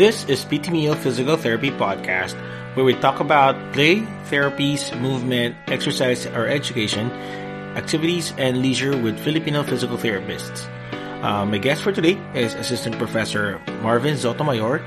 This 0.00 0.24
is 0.32 0.48
PT 0.48 0.72
Mio 0.72 0.96
Physical 0.96 1.36
Therapy 1.36 1.68
Podcast, 1.68 2.32
where 2.72 2.88
we 2.88 2.96
talk 2.96 3.20
about 3.20 3.52
play, 3.76 4.00
therapies, 4.32 4.88
movement, 4.98 5.52
exercise 5.68 6.24
or 6.24 6.48
education, 6.48 7.12
activities, 7.76 8.32
and 8.38 8.64
leisure 8.64 8.96
with 8.96 9.20
Filipino 9.20 9.62
physical 9.62 9.98
therapists. 10.00 10.64
Uh, 11.20 11.44
my 11.44 11.58
guest 11.58 11.84
for 11.84 11.92
today 11.92 12.16
is 12.32 12.54
Assistant 12.54 12.96
Professor 12.96 13.60
Marvin 13.84 14.16
Sotomayor. 14.16 14.80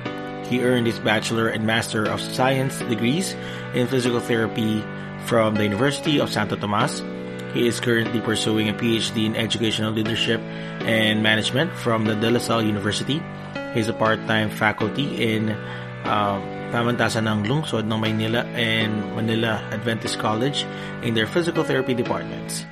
He 0.49 0.65
earned 0.65 0.89
his 0.89 0.97
Bachelor 0.97 1.45
and 1.45 1.61
Master 1.61 2.09
of 2.09 2.17
Science 2.17 2.81
degrees 2.89 3.37
in 3.77 3.85
Physical 3.85 4.19
Therapy 4.19 4.81
from 5.29 5.53
the 5.53 5.63
University 5.63 6.19
of 6.19 6.33
Santo 6.33 6.57
Tomas. 6.57 7.05
He 7.53 7.67
is 7.67 7.79
currently 7.79 8.17
pursuing 8.19 8.67
a 8.67 8.73
PhD 8.73 9.29
in 9.29 9.35
Educational 9.35 9.93
Leadership 9.93 10.41
and 10.89 11.21
Management 11.21 11.69
from 11.77 12.05
the 12.05 12.15
De 12.15 12.31
La 12.31 12.39
Salle 12.39 12.65
University. 12.65 13.21
He 13.73 13.79
is 13.79 13.89
a 13.89 13.93
part-time 13.93 14.49
faculty 14.49 15.33
in 15.33 15.49
uh, 16.05 16.37
Pamantasan 16.69 17.25
ng 17.29 17.45
Lungsod 17.45 17.85
ng 17.85 17.97
Maynila 17.97 18.45
and 18.53 19.01
Manila 19.17 19.61
Adventist 19.73 20.17
College 20.17 20.65
in 21.01 21.13
their 21.13 21.25
physical 21.25 21.63
therapy 21.63 21.93
departments. 21.93 22.65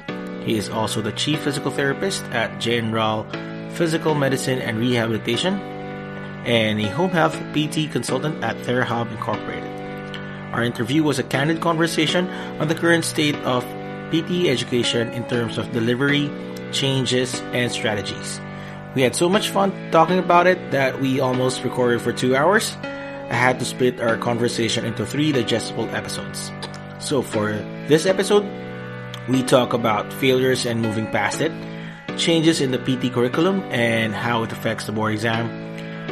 He 0.46 0.58
is 0.58 0.70
also 0.70 1.02
the 1.02 1.14
chief 1.14 1.42
physical 1.42 1.70
therapist 1.70 2.26
at 2.34 2.58
General 2.62 3.26
Physical 3.78 4.16
Medicine 4.16 4.58
and 4.58 4.78
Rehabilitation 4.78 5.62
and 6.46 6.82
a 6.82 6.90
home 6.90 7.12
health 7.12 7.38
PT 7.54 7.92
consultant 7.92 8.44
at 8.44 8.58
TheraHub 8.66 9.12
Incorporated. 9.12 9.70
Our 10.54 10.64
interview 10.64 11.04
was 11.04 11.20
a 11.20 11.24
candid 11.24 11.62
conversation 11.62 12.28
on 12.60 12.68
the 12.68 12.76
current 12.76 13.06
state 13.06 13.36
of 13.46 13.64
PT 14.10 14.50
education 14.50 15.10
in 15.14 15.24
terms 15.30 15.58
of 15.58 15.72
delivery, 15.72 16.30
changes, 16.74 17.40
and 17.54 17.72
strategies. 17.72 18.42
We 18.94 19.02
had 19.02 19.16
so 19.16 19.30
much 19.30 19.50
fun 19.50 19.72
talking 19.92 20.20
about 20.20 20.48
it 20.48 20.72
that 20.72 21.00
we 21.00 21.22
almost 21.22 21.64
recorded 21.64 22.02
for 22.02 22.12
two 22.12 22.36
hours. 22.36 22.76
I 22.84 23.36
had 23.36 23.58
to 23.60 23.66
split 23.66 24.02
our 24.02 24.18
conversation 24.18 24.84
into 24.84 25.06
three 25.06 25.32
digestible 25.32 25.90
episodes. 25.96 26.52
So 27.00 27.22
for 27.22 27.54
this 27.88 28.06
episode, 28.06 28.46
we 29.30 29.44
talk 29.44 29.72
about 29.72 30.12
failures 30.12 30.66
and 30.66 30.82
moving 30.82 31.08
past 31.08 31.40
it, 31.40 31.54
changes 32.18 32.60
in 32.60 32.72
the 32.72 32.80
PT 32.80 33.14
curriculum 33.14 33.62
and 33.72 34.14
how 34.14 34.44
it 34.44 34.52
affects 34.52 34.86
the 34.86 34.92
board 34.92 35.14
exam. 35.14 35.48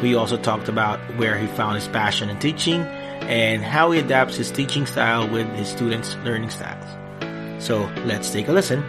We 0.02 0.16
also 0.16 0.38
talked 0.38 0.70
about 0.70 1.00
where 1.18 1.38
he 1.38 1.48
found 1.48 1.75
his 1.75 1.90
passion 1.90 2.30
in 2.30 2.40
teaching 2.40 2.84
and 3.28 3.62
how 3.62 3.92
he 3.92 4.00
adapts 4.00 4.38
his 4.38 4.52
teaching 4.52 4.86
style 4.86 5.28
with 5.28 5.48
his 5.58 5.68
students' 5.68 6.16
learning 6.23 6.52
styles. 6.52 6.88
So 7.62 7.92
let's 8.06 8.31
take 8.31 8.48
a 8.48 8.53
listen. 8.53 8.84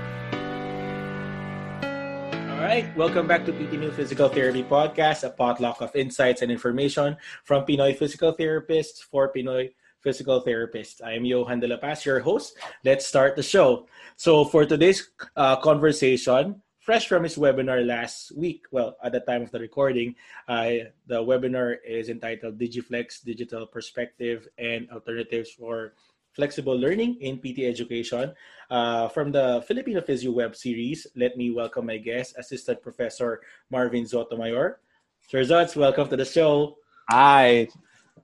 Welcome 3.01 3.27
back 3.27 3.47
to 3.47 3.53
PT 3.57 3.81
New 3.81 3.91
Physical 3.91 4.29
Therapy 4.29 4.63
Podcast, 4.63 5.25
a 5.25 5.31
potluck 5.31 5.81
of 5.81 5.89
insights 5.97 6.43
and 6.43 6.53
information 6.53 7.17
from 7.45 7.65
Pinoy 7.65 7.97
physical 7.97 8.37
therapists 8.37 9.01
for 9.01 9.33
Pinoy 9.33 9.73
physical 10.03 10.45
therapists. 10.45 11.01
I 11.03 11.15
am 11.15 11.25
Johan 11.25 11.61
De 11.61 11.67
La 11.67 11.79
Paz, 11.79 12.05
your 12.05 12.21
host. 12.21 12.59
Let's 12.85 13.07
start 13.07 13.37
the 13.37 13.43
show. 13.43 13.89
So 14.17 14.45
for 14.45 14.67
today's 14.67 15.09
uh, 15.35 15.57
conversation, 15.57 16.61
fresh 16.79 17.09
from 17.09 17.23
his 17.23 17.37
webinar 17.37 17.87
last 17.87 18.37
week, 18.37 18.67
well, 18.71 18.99
at 19.03 19.13
the 19.13 19.21
time 19.21 19.41
of 19.41 19.51
the 19.51 19.61
recording, 19.61 20.15
uh, 20.47 20.93
the 21.07 21.25
webinar 21.25 21.77
is 21.81 22.11
entitled 22.11 22.59
Digiflex 22.59 23.25
Digital 23.25 23.67
Perspective 23.67 24.47
and 24.59 24.91
Alternatives 24.91 25.49
for 25.53 25.95
Flexible 26.33 26.79
Learning 26.79 27.17
in 27.21 27.39
PT 27.39 27.67
Education. 27.67 28.33
Uh, 28.71 29.09
from 29.09 29.33
the 29.33 29.65
Filipino 29.67 30.01
Physio 30.01 30.31
web 30.31 30.55
series, 30.55 31.07
let 31.17 31.37
me 31.37 31.51
welcome 31.51 31.87
my 31.87 31.99
guest, 31.99 32.35
Assistant 32.39 32.83
Professor 32.83 33.41
Marvin 33.71 34.07
Sotomayor. 34.07 34.79
Sir 35.27 35.43
Zots, 35.43 35.75
welcome 35.75 36.09
to 36.09 36.17
the 36.17 36.25
show. 36.25 36.77
Hi. 37.11 37.69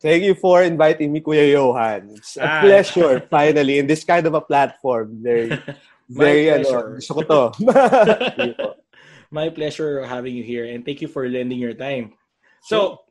Thank 0.00 0.22
you 0.22 0.34
for 0.34 0.62
inviting 0.62 1.12
me, 1.12 1.20
Kuya 1.20 1.50
Johan. 1.50 2.14
It's 2.14 2.36
a 2.36 2.46
ah. 2.46 2.60
pleasure, 2.60 3.20
finally, 3.30 3.78
in 3.78 3.86
this 3.86 4.04
kind 4.04 4.26
of 4.26 4.34
a 4.34 4.40
platform. 4.40 5.18
Very, 5.22 5.50
very, 6.08 6.50
ano, 6.50 6.94
gusto 6.94 7.14
ko 7.14 7.22
to. 7.22 8.76
My 9.30 9.48
pleasure 9.50 10.04
having 10.04 10.36
you 10.36 10.44
here, 10.44 10.66
and 10.66 10.84
thank 10.84 11.02
you 11.02 11.08
for 11.08 11.26
lending 11.26 11.58
your 11.58 11.74
time. 11.74 12.14
So, 12.62 13.02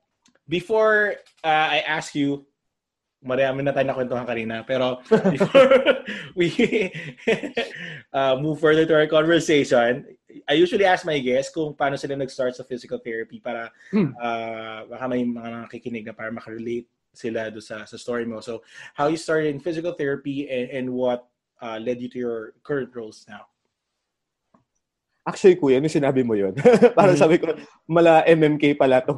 before 0.47 1.16
uh, 1.44 1.67
I 1.75 1.83
ask 1.83 2.16
you, 2.16 2.45
marami 3.25 3.66
na 3.66 3.74
tayo 3.74 3.90
nakwentuhan 3.90 4.30
kanina, 4.30 4.62
pero 4.62 5.02
before 5.34 6.06
we 6.38 6.53
uh, 8.16 8.38
move 8.38 8.62
further 8.62 8.86
to 8.86 8.94
our 8.94 9.09
conversation, 9.09 10.06
I 10.46 10.53
usually 10.53 10.86
ask 10.86 11.03
my 11.03 11.18
guests 11.18 11.50
kung 11.50 11.74
paano 11.74 11.97
sila 11.97 12.13
nag-start 12.16 12.53
sa 12.53 12.63
physical 12.63 13.02
therapy 13.02 13.41
para 13.41 13.74
hmm. 13.90 14.13
uh, 14.16 14.86
baka 14.86 15.06
may 15.09 15.25
mga 15.25 15.50
nakikinig 15.66 16.06
na 16.06 16.13
para 16.13 16.30
makarelate 16.30 16.86
sila 17.16 17.50
do 17.50 17.63
sa, 17.63 17.88
sa 17.90 17.97
story 17.97 18.28
mo. 18.28 18.44
So, 18.44 18.62
how 18.94 19.08
you 19.08 19.18
started 19.18 19.50
in 19.50 19.63
physical 19.63 19.96
therapy 19.97 20.46
and, 20.52 20.69
and 20.69 20.88
what 20.94 21.25
uh, 21.63 21.80
led 21.81 22.03
you 22.03 22.12
to 22.12 22.19
your 22.19 22.53
current 22.62 22.94
roles 22.94 23.25
now? 23.25 23.47
Actually, 25.25 25.57
kuya, 25.57 25.81
ano 25.81 25.90
sinabi 25.90 26.22
mo 26.22 26.38
yun? 26.38 26.53
para 26.94 27.16
mm-hmm. 27.16 27.18
sabi 27.18 27.42
ko, 27.42 27.57
mala 27.90 28.22
MMK 28.30 28.78
pala 28.78 29.02
to. 29.02 29.18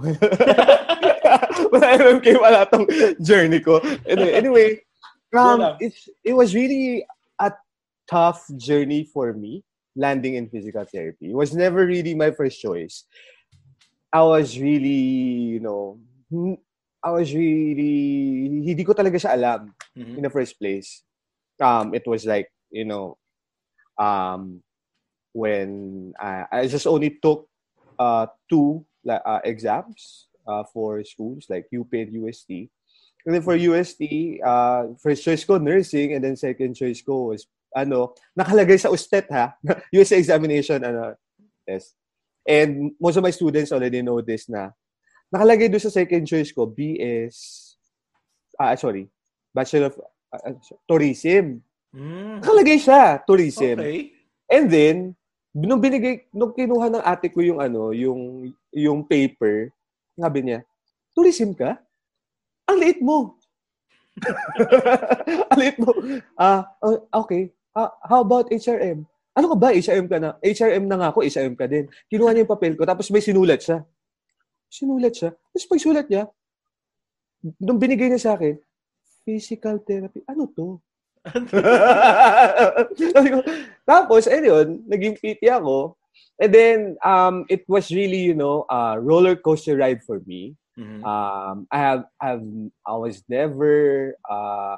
Mala 1.71 1.87
MMK 1.97 2.27
pala 2.39 2.65
tong 2.69 2.85
journey 3.21 3.59
ko. 3.59 3.79
Anyway, 4.05 4.33
anyway 4.33 4.69
um, 5.35 5.75
it's, 5.79 6.09
it 6.23 6.33
was 6.33 6.55
really 6.55 7.05
a 7.39 7.51
tough 8.09 8.45
journey 8.57 9.03
for 9.03 9.33
me 9.33 9.63
landing 9.95 10.35
in 10.35 10.49
physical 10.49 10.85
therapy. 10.85 11.31
It 11.31 11.35
was 11.35 11.53
never 11.53 11.85
really 11.85 12.13
my 12.13 12.31
first 12.31 12.61
choice. 12.61 13.03
I 14.13 14.21
was 14.21 14.57
really, 14.59 15.57
you 15.57 15.59
know, 15.59 15.99
I 17.03 17.11
was 17.11 17.33
really, 17.33 18.63
hindi 18.63 18.83
ko 18.83 18.93
talaga 18.93 19.19
siya 19.19 19.35
alam 19.35 19.73
mm-hmm. 19.97 20.17
in 20.17 20.23
the 20.23 20.29
first 20.29 20.57
place. 20.59 21.03
Um, 21.59 21.93
it 21.93 22.05
was 22.05 22.25
like, 22.25 22.47
you 22.71 22.85
know, 22.85 23.17
um, 23.97 24.61
when 25.33 26.13
I, 26.19 26.45
I 26.51 26.67
just 26.67 26.87
only 26.87 27.17
took 27.21 27.49
uh, 27.99 28.27
two 28.49 28.85
uh, 29.09 29.39
exams 29.43 30.27
uh, 30.47 30.63
for 30.71 31.03
schools 31.03 31.45
like 31.51 31.67
UP 31.69 31.91
and 31.93 32.15
UST. 32.23 32.71
And 33.27 33.35
then 33.35 33.43
for 33.43 33.59
UST, 33.59 34.39
uh, 34.39 34.95
first 35.03 35.27
choice 35.27 35.43
ko 35.43 35.59
nursing 35.59 36.15
and 36.15 36.23
then 36.23 36.39
second 36.39 36.79
choice 36.79 37.03
ko 37.03 37.35
was 37.35 37.43
ano, 37.75 38.15
nakalagay 38.39 38.79
sa 38.79 38.87
USTET 38.89 39.27
ha, 39.35 39.53
US 39.99 40.15
examination 40.15 40.79
ano, 40.79 41.19
test. 41.67 41.99
And 42.47 42.95
most 42.95 43.19
of 43.19 43.23
my 43.27 43.35
students 43.35 43.75
already 43.75 43.99
know 43.99 44.23
this 44.23 44.47
na 44.47 44.71
nakalagay 45.27 45.67
doon 45.67 45.83
sa 45.83 45.91
second 45.91 46.23
choice 46.23 46.55
ko 46.55 46.63
BS 46.63 47.35
ah 48.55 48.73
sorry, 48.79 49.11
Bachelor 49.51 49.91
of 49.91 49.95
uh, 50.31 50.55
Tourism. 50.87 51.59
Mm. 51.91 52.39
Nakalagay 52.39 52.79
siya, 52.79 53.19
Tourism. 53.27 53.83
Okay. 53.83 54.15
And 54.47 54.71
then 54.71 54.95
nung 55.51 55.81
binigay 55.81 56.31
nung 56.31 56.55
kinuha 56.55 56.87
ng 56.93 57.03
ate 57.03 57.27
ko 57.27 57.43
yung 57.43 57.59
ano, 57.59 57.91
yung 57.91 58.51
yung 58.71 59.03
paper, 59.03 59.75
sabi 60.17 60.39
niya, 60.41 60.59
"Tourism 61.13 61.53
ka? 61.53 61.77
Ang 62.67 62.77
liit 62.81 62.99
mo." 62.99 63.37
Ang 65.53 65.59
liit 65.61 65.77
mo. 65.77 65.93
Ah, 66.33 66.65
uh, 66.81 66.97
okay 67.21 67.53
uh, 67.77 67.91
how 68.01 68.25
about 68.25 68.49
HRM? 68.49 69.05
Ano 69.37 69.53
ka 69.53 69.55
ba? 69.55 69.69
HRM 69.69 70.09
ka 70.09 70.17
na? 70.17 70.33
HRM 70.41 70.89
na 70.89 70.97
nga 70.97 71.07
ako, 71.13 71.21
HRM 71.21 71.53
ka 71.53 71.69
din. 71.69 71.85
Kinuha 72.09 72.33
niya 72.33 72.41
yung 72.43 72.53
papel 72.57 72.73
ko, 72.73 72.89
tapos 72.89 73.13
may 73.13 73.21
sinulat 73.21 73.61
siya. 73.61 73.85
Sinulat 74.65 75.13
siya. 75.13 75.29
Tapos 75.53 75.69
pag 75.69 75.83
sulat 75.85 76.05
niya, 76.09 76.25
nung 77.61 77.77
binigay 77.77 78.09
niya 78.09 78.17
sa 78.17 78.33
akin, 78.33 78.57
physical 79.21 79.77
therapy. 79.85 80.25
Ano 80.25 80.49
to? 80.49 80.81
tapos, 83.91 84.25
ayun, 84.25 84.81
naging 84.89 85.13
PT 85.21 85.45
ako. 85.53 85.93
And 86.39 86.53
then, 86.53 86.97
um, 87.03 87.45
it 87.49 87.65
was 87.67 87.91
really, 87.91 88.21
you 88.21 88.35
know, 88.35 88.65
a 88.69 88.99
roller 88.99 89.35
coaster 89.35 89.75
ride 89.75 90.03
for 90.03 90.21
me. 90.25 90.55
Mm-hmm. 90.77 91.03
Um, 91.03 91.67
I 91.71 91.77
have, 91.77 92.05
have, 92.21 92.43
I 92.85 92.93
was 92.93 93.23
never 93.27 94.15
uh, 94.29 94.77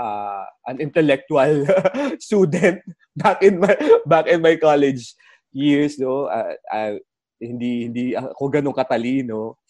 uh, 0.00 0.44
an 0.66 0.80
intellectual 0.80 1.66
student 2.18 2.80
back 3.16 3.44
in 3.44 3.60
my 3.60 3.76
back 4.06 4.26
in 4.26 4.40
my 4.40 4.56
college 4.56 5.12
years 5.52 6.00
no 6.00 6.32
uh, 6.32 6.56
uh, 6.72 6.96
hindi 7.36 7.88
hindi 7.88 8.04
ako 8.16 8.48
ganun 8.48 8.76
katalino 8.76 9.60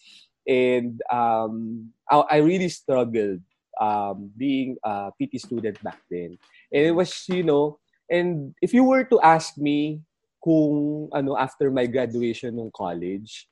and 0.46 1.02
um 1.10 1.88
I, 2.06 2.38
I 2.38 2.46
really 2.46 2.70
struggled 2.70 3.42
um 3.80 4.30
being 4.38 4.78
a 4.86 5.10
PT 5.18 5.42
student 5.42 5.82
back 5.82 5.98
then 6.06 6.38
and 6.70 6.82
it 6.86 6.94
was 6.94 7.10
you 7.26 7.42
know 7.42 7.82
and 8.10 8.54
if 8.62 8.70
you 8.74 8.86
were 8.86 9.06
to 9.10 9.18
ask 9.22 9.58
me 9.58 10.02
kung 10.40 11.06
ano 11.12 11.36
after 11.36 11.68
my 11.70 11.84
graduation 11.84 12.56
ng 12.56 12.72
college 12.72 13.46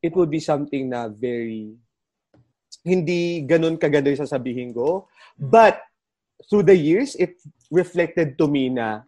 it 0.00 0.14
would 0.14 0.30
be 0.30 0.40
something 0.40 0.86
na 0.88 1.10
very 1.10 1.74
hindi 2.86 3.42
ganun 3.42 3.74
kaganda 3.74 4.14
yung 4.14 4.22
sasabihin 4.22 4.70
ko 4.70 5.10
but 5.36 5.82
through 6.46 6.62
the 6.62 6.76
years, 6.76 7.14
it 7.16 7.34
reflected 7.70 8.38
to 8.38 8.46
me 8.46 8.68
na, 8.68 9.02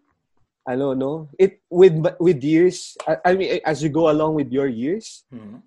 ano, 0.67 0.95
no? 0.95 1.29
It, 1.39 1.61
with, 1.71 1.95
with 2.19 2.43
years, 2.43 2.97
I, 3.07 3.17
I 3.25 3.35
mean, 3.35 3.61
as 3.65 3.83
you 3.83 3.89
go 3.89 4.11
along 4.11 4.35
with 4.35 4.51
your 4.51 4.67
years, 4.67 5.25
mm-hmm. 5.33 5.59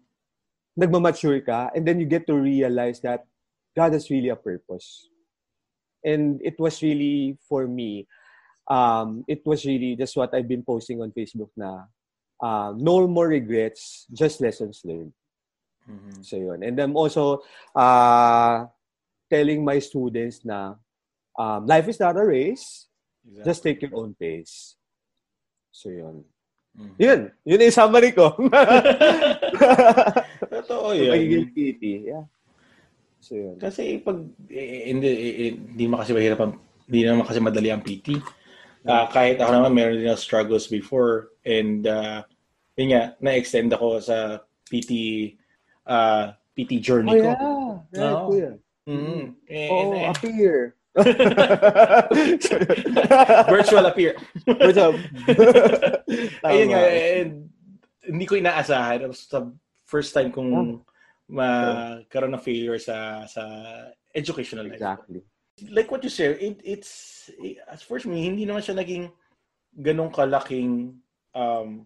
nagmamature 0.80 1.46
ka, 1.46 1.70
and 1.76 1.88
then 1.88 2.00
you 2.00 2.06
get 2.06 2.28
to 2.28 2.36
realize 2.36 3.00
that 3.02 3.26
God 3.76 3.94
has 3.94 4.10
really 4.10 4.30
a 4.30 4.36
purpose. 4.36 5.08
And 6.04 6.42
it 6.44 6.60
was 6.60 6.82
really, 6.84 7.38
for 7.48 7.68
me, 7.68 8.08
um, 8.68 9.24
it 9.28 9.46
was 9.46 9.66
really 9.66 9.96
just 9.96 10.16
what 10.16 10.34
I've 10.34 10.48
been 10.48 10.64
posting 10.64 11.02
on 11.02 11.12
Facebook 11.12 11.50
na 11.58 11.84
uh, 12.42 12.74
no 12.76 13.08
more 13.08 13.28
regrets, 13.28 14.08
just 14.12 14.42
lessons 14.42 14.82
learned. 14.84 15.14
Mm-hmm. 15.90 16.22
So 16.24 16.38
yun. 16.38 16.64
And 16.64 16.80
I'm 16.80 16.96
also 16.96 17.44
uh, 17.76 18.66
telling 19.30 19.64
my 19.64 19.80
students 19.80 20.46
na 20.46 20.76
um, 21.38 21.66
life 21.66 21.88
is 21.88 22.00
not 22.00 22.20
a 22.20 22.26
race. 22.26 22.88
Exactly. 23.24 23.48
Just 23.48 23.64
take 23.64 23.82
your 23.82 23.96
own 23.96 24.16
pace. 24.16 24.76
So 25.72 25.90
yun. 25.90 26.24
Mm-hmm. 26.76 26.96
Yun. 27.00 27.20
Yun 27.46 27.66
yung 27.68 27.76
summary 27.76 28.12
ko. 28.12 28.32
Totoo 30.54 30.96
yun. 30.96 31.12
Magiging 31.16 31.48
PT. 31.52 31.84
Yeah. 32.12 32.28
So 33.24 33.36
yun. 33.36 33.56
Kasi 33.60 34.04
pag 34.04 34.20
eh, 34.52 34.92
hindi, 34.92 35.08
eh, 35.08 35.52
hindi 35.56 35.86
mo 35.88 36.00
kasi 36.00 36.12
mahirap 36.12 36.40
ang, 36.44 36.60
hindi 36.88 37.00
naman 37.08 37.28
kasi 37.28 37.40
madali 37.40 37.72
ang 37.72 37.84
PT. 37.84 38.20
Uh, 38.84 39.08
kahit 39.08 39.40
ako 39.40 39.52
naman 39.56 39.74
meron 39.74 40.04
din 40.04 40.18
struggles 40.20 40.68
before 40.68 41.32
and 41.48 41.88
uh, 41.88 42.20
yun 42.76 42.94
nga, 42.94 43.16
na-extend 43.22 43.72
ako 43.72 44.02
sa 44.02 44.42
PT 44.68 44.92
uh, 45.88 46.34
PT 46.54 46.82
journey 46.82 47.12
oh, 47.12 47.18
yeah. 47.18 47.36
ko. 47.36 47.84
Yeah, 47.94 48.00
no? 48.00 48.30
kuya. 48.30 48.52
Mm-hmm. 48.84 49.22
And, 49.50 49.72
oh, 49.72 49.94
and, 49.94 50.18
appear. 50.18 50.76
Virtual 53.50 53.86
appear. 53.90 54.14
Virtual. 54.46 54.94
Ayun 56.46 56.68
nga, 56.70 56.82
and, 56.86 57.50
hindi 58.06 58.26
ko 58.28 58.36
inaasahan. 58.38 59.10
Sa 59.16 59.50
first 59.88 60.14
time 60.14 60.30
kong 60.30 60.52
oh. 60.54 60.86
magkaroon 61.32 62.36
ng 62.36 62.46
failure 62.46 62.78
sa 62.78 63.26
sa 63.26 63.42
educational 64.14 64.70
life. 64.70 64.78
Exactly. 64.78 65.26
Like 65.70 65.92
what 65.92 66.04
you 66.04 66.10
said, 66.10 66.42
it, 66.42 66.62
it's, 66.64 67.30
it, 67.38 67.58
as 67.70 67.82
for 67.82 68.00
me, 68.06 68.26
hindi 68.26 68.46
naman 68.46 68.66
siya 68.66 68.74
naging 68.74 69.12
ganong 69.78 70.10
kalaking 70.10 70.98
um, 71.36 71.86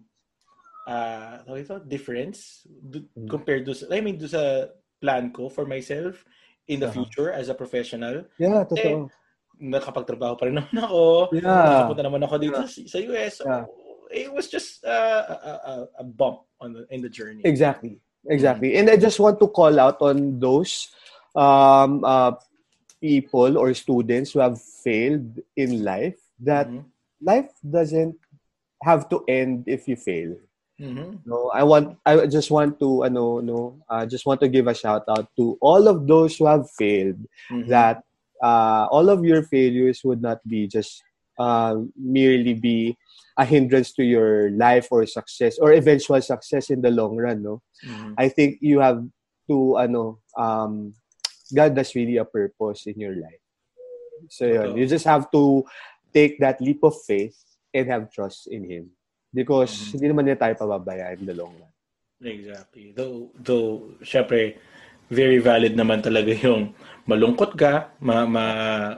uh, 0.88 1.44
ito, 1.52 1.78
difference 1.84 2.66
do, 2.68 3.04
mm. 3.12 3.28
compared 3.28 3.68
to, 3.68 3.76
I 3.92 4.00
mean, 4.00 4.16
do 4.16 4.26
sa 4.26 4.72
plan 5.00 5.30
ko 5.30 5.48
for 5.48 5.66
myself 5.66 6.24
in 6.66 6.80
the 6.80 6.88
uh-huh. 6.88 7.04
future 7.04 7.32
as 7.32 7.48
a 7.48 7.54
professional. 7.54 8.24
Yeah, 8.40 8.64
totoo. 8.64 9.08
Eh, 9.08 9.12
nakapagtrabaho 9.60 10.38
pa 10.38 10.48
rin 10.48 10.56
naman 10.60 10.76
ako. 10.80 11.34
Yeah. 11.36 11.44
Nakapunta 11.44 12.02
naman 12.04 12.22
ako 12.24 12.34
dito 12.40 12.60
yeah. 12.64 12.88
sa, 12.88 12.98
US. 13.12 13.32
So, 13.36 13.44
yeah. 13.44 13.64
it 14.10 14.30
was 14.32 14.48
just 14.48 14.84
uh, 14.84 15.22
a, 15.28 15.52
a, 15.52 15.74
a 16.00 16.04
bump 16.04 16.48
on 16.60 16.72
the, 16.72 16.82
in 16.88 17.04
the 17.04 17.10
journey. 17.10 17.42
Exactly. 17.44 18.00
Exactly. 18.28 18.76
And 18.76 18.90
I 18.90 18.96
just 18.96 19.20
want 19.20 19.40
to 19.40 19.48
call 19.48 19.78
out 19.80 20.00
on 20.00 20.38
those 20.38 20.88
um, 21.34 22.04
uh, 22.04 22.32
people 23.00 23.58
or 23.58 23.74
students 23.74 24.32
who 24.32 24.40
have 24.40 24.60
failed 24.60 25.38
in 25.56 25.84
life 25.84 26.18
that 26.40 26.68
mm-hmm. 26.68 26.86
life 27.20 27.50
doesn't 27.68 28.16
have 28.82 29.08
to 29.08 29.24
end 29.28 29.64
if 29.66 29.88
you 29.88 29.96
fail. 29.96 30.34
Mm-hmm. 30.80 31.26
No, 31.26 31.50
I 31.50 31.64
want 31.64 31.98
I 32.06 32.26
just 32.26 32.50
want 32.50 32.78
to 32.78 33.02
ano 33.02 33.40
no, 33.40 33.82
uh, 33.90 34.06
just 34.06 34.26
want 34.26 34.40
to 34.40 34.48
give 34.48 34.68
a 34.68 34.74
shout 34.74 35.02
out 35.10 35.26
to 35.34 35.58
all 35.60 35.88
of 35.88 36.06
those 36.06 36.36
who 36.38 36.46
have 36.46 36.70
failed 36.70 37.18
mm-hmm. 37.50 37.66
that 37.66 38.06
uh, 38.42 38.86
all 38.90 39.10
of 39.10 39.24
your 39.24 39.42
failures 39.42 40.02
would 40.04 40.22
not 40.22 40.38
be 40.46 40.68
just 40.68 41.02
uh, 41.38 41.76
merely 41.98 42.54
be 42.54 42.96
a 43.38 43.44
hindrance 43.44 43.92
to 43.94 44.04
your 44.04 44.50
life 44.50 44.88
or 44.90 45.06
success 45.06 45.58
or 45.58 45.72
eventual 45.72 46.20
success 46.20 46.70
in 46.70 46.82
the 46.82 46.90
long 46.90 47.16
run 47.16 47.40
no 47.40 47.62
mm-hmm. 47.86 48.12
i 48.18 48.28
think 48.28 48.58
you 48.60 48.80
have 48.82 48.98
to 49.46 49.78
ano 49.78 50.18
um 50.36 50.92
god 51.52 51.76
has 51.76 51.94
really 51.94 52.16
a 52.16 52.24
purpose 52.24 52.86
in 52.86 52.98
your 52.98 53.16
life. 53.16 53.42
So 54.28 54.46
yun, 54.46 54.76
you 54.76 54.86
just 54.86 55.06
have 55.06 55.30
to 55.30 55.64
take 56.12 56.40
that 56.40 56.60
leap 56.60 56.82
of 56.82 56.96
faith 57.06 57.38
and 57.72 57.86
have 57.88 58.10
trust 58.10 58.48
in 58.48 58.64
him. 58.64 58.90
Because 59.32 59.70
mm-hmm. 59.70 59.90
hindi 59.94 60.06
naman 60.08 60.22
niya 60.26 60.38
tayo 60.40 60.54
pababayaan 60.56 61.20
in 61.22 61.26
the 61.28 61.36
long 61.36 61.54
run. 61.54 61.74
Exactly. 62.24 62.96
Though 62.96 63.30
though 63.38 63.94
syempre 64.02 64.58
very 65.08 65.38
valid 65.38 65.78
naman 65.78 66.02
talaga 66.02 66.34
yung 66.34 66.74
malungkot 67.06 67.54
ka 67.54 67.94
ma, 68.02 68.26
ma 68.26 68.46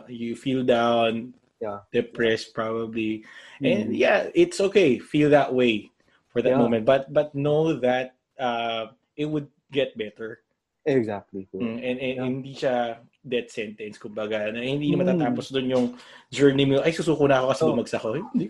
you 0.09 0.35
feel 0.35 0.65
down 0.65 1.35
yeah. 1.61 1.85
depressed 1.93 2.57
probably. 2.57 3.27
And 3.61 3.93
mm. 3.93 3.99
yeah 3.99 4.33
it's 4.33 4.63
okay. 4.73 4.97
Feel 4.97 5.29
that 5.35 5.53
way 5.53 5.93
for 6.33 6.41
that 6.41 6.57
yeah. 6.57 6.63
moment. 6.63 6.89
But 6.89 7.13
but 7.13 7.35
know 7.35 7.77
that 7.83 8.17
uh, 8.39 8.95
it 9.19 9.29
would 9.29 9.51
get 9.69 9.99
better 9.99 10.41
exactly 10.87 11.49
mm, 11.55 11.79
and, 11.81 11.97
and 12.01 12.17
yeah. 12.17 12.25
hindi 12.25 12.53
siya 12.57 12.77
death 13.21 13.51
sentence 13.53 14.01
kumbaga 14.01 14.49
na 14.53 14.65
hindi 14.65 14.93
mm. 14.93 14.99
matatapos 15.01 15.53
doon 15.53 15.69
yung 15.69 15.87
journey 16.33 16.65
mo 16.65 16.81
ay 16.81 16.93
susuko 16.93 17.29
na 17.29 17.41
ako 17.41 17.47
kasi 17.53 17.63
oh. 17.63 17.69
bumagsak 17.75 18.03
ako 18.03 18.17
hindi 18.33 18.47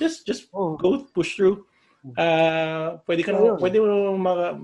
just 0.00 0.24
just 0.24 0.48
oh. 0.56 0.74
go 0.80 1.00
push 1.12 1.36
through 1.36 1.64
uh 2.20 3.00
pwede 3.08 3.24
ka 3.24 3.32
na, 3.32 3.40
oh, 3.40 3.56
pwede 3.56 3.80
mo 3.80 4.16
maka 4.20 4.56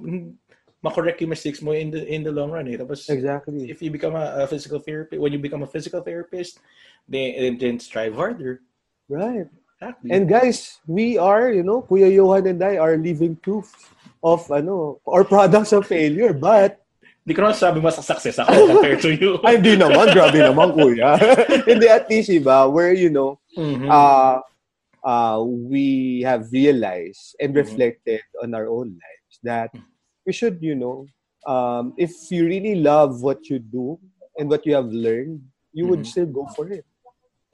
ma-correct 0.80 1.20
yung 1.20 1.32
mistakes 1.32 1.60
mo 1.60 1.76
in 1.76 1.92
the 1.92 2.00
in 2.08 2.24
the 2.24 2.32
long 2.32 2.50
run 2.50 2.64
eh. 2.68 2.76
Tapos 2.76 3.04
exactly. 3.08 3.68
if 3.68 3.84
you 3.84 3.92
become 3.92 4.16
a, 4.16 4.44
a 4.44 4.46
physical 4.48 4.80
therapist, 4.80 5.20
when 5.20 5.32
you 5.32 5.38
become 5.38 5.62
a 5.62 5.68
physical 5.68 6.00
therapist, 6.00 6.60
then, 7.08 7.58
then 7.60 7.78
strive 7.78 8.16
harder. 8.16 8.64
Right. 9.08 9.48
Exactly. 9.80 10.10
And 10.12 10.28
guys, 10.28 10.80
we 10.86 11.16
are, 11.16 11.52
you 11.52 11.62
know, 11.62 11.82
Kuya 11.82 12.12
Johan 12.12 12.46
and 12.46 12.60
I 12.62 12.76
are 12.76 12.96
living 12.96 13.36
proof 13.36 13.72
of, 14.24 14.44
ano, 14.50 15.00
or 15.04 15.24
products 15.24 15.72
of 15.72 15.86
failure. 15.86 16.32
But, 16.32 16.80
Hindi 17.30 17.38
ko 17.38 17.46
naman 17.46 17.62
sabi 17.62 17.78
mas 17.78 17.94
success 18.02 18.42
ako 18.42 18.74
compared 18.74 18.98
to 19.06 19.14
you. 19.14 19.38
Ay, 19.46 19.62
hindi 19.62 19.78
naman. 19.78 20.10
Grabe 20.10 20.42
naman, 20.42 20.74
kuya. 20.74 21.14
hindi, 21.70 21.86
at 21.86 22.10
least, 22.10 22.26
iba, 22.26 22.66
where, 22.66 22.90
you 22.90 23.06
know, 23.06 23.38
mm-hmm. 23.54 23.86
uh, 23.86 24.42
uh, 25.06 25.38
we 25.38 26.26
have 26.26 26.50
realized 26.50 27.38
and 27.38 27.54
mm-hmm. 27.54 27.62
reflected 27.62 28.18
mm-hmm. 28.18 28.42
on 28.42 28.58
our 28.58 28.66
own 28.66 28.98
lives 28.98 29.34
that 29.46 29.70
we 30.26 30.34
should, 30.34 30.58
you 30.58 30.74
know, 30.74 31.06
um, 31.46 31.94
if 31.94 32.10
you 32.34 32.50
really 32.50 32.82
love 32.82 33.22
what 33.22 33.46
you 33.46 33.62
do 33.62 33.94
and 34.34 34.50
what 34.50 34.66
you 34.66 34.74
have 34.74 34.90
learned, 34.90 35.38
you 35.70 35.86
mm-hmm. 35.86 36.02
would 36.02 36.10
still 36.10 36.26
go 36.26 36.50
for 36.58 36.66
it. 36.66 36.82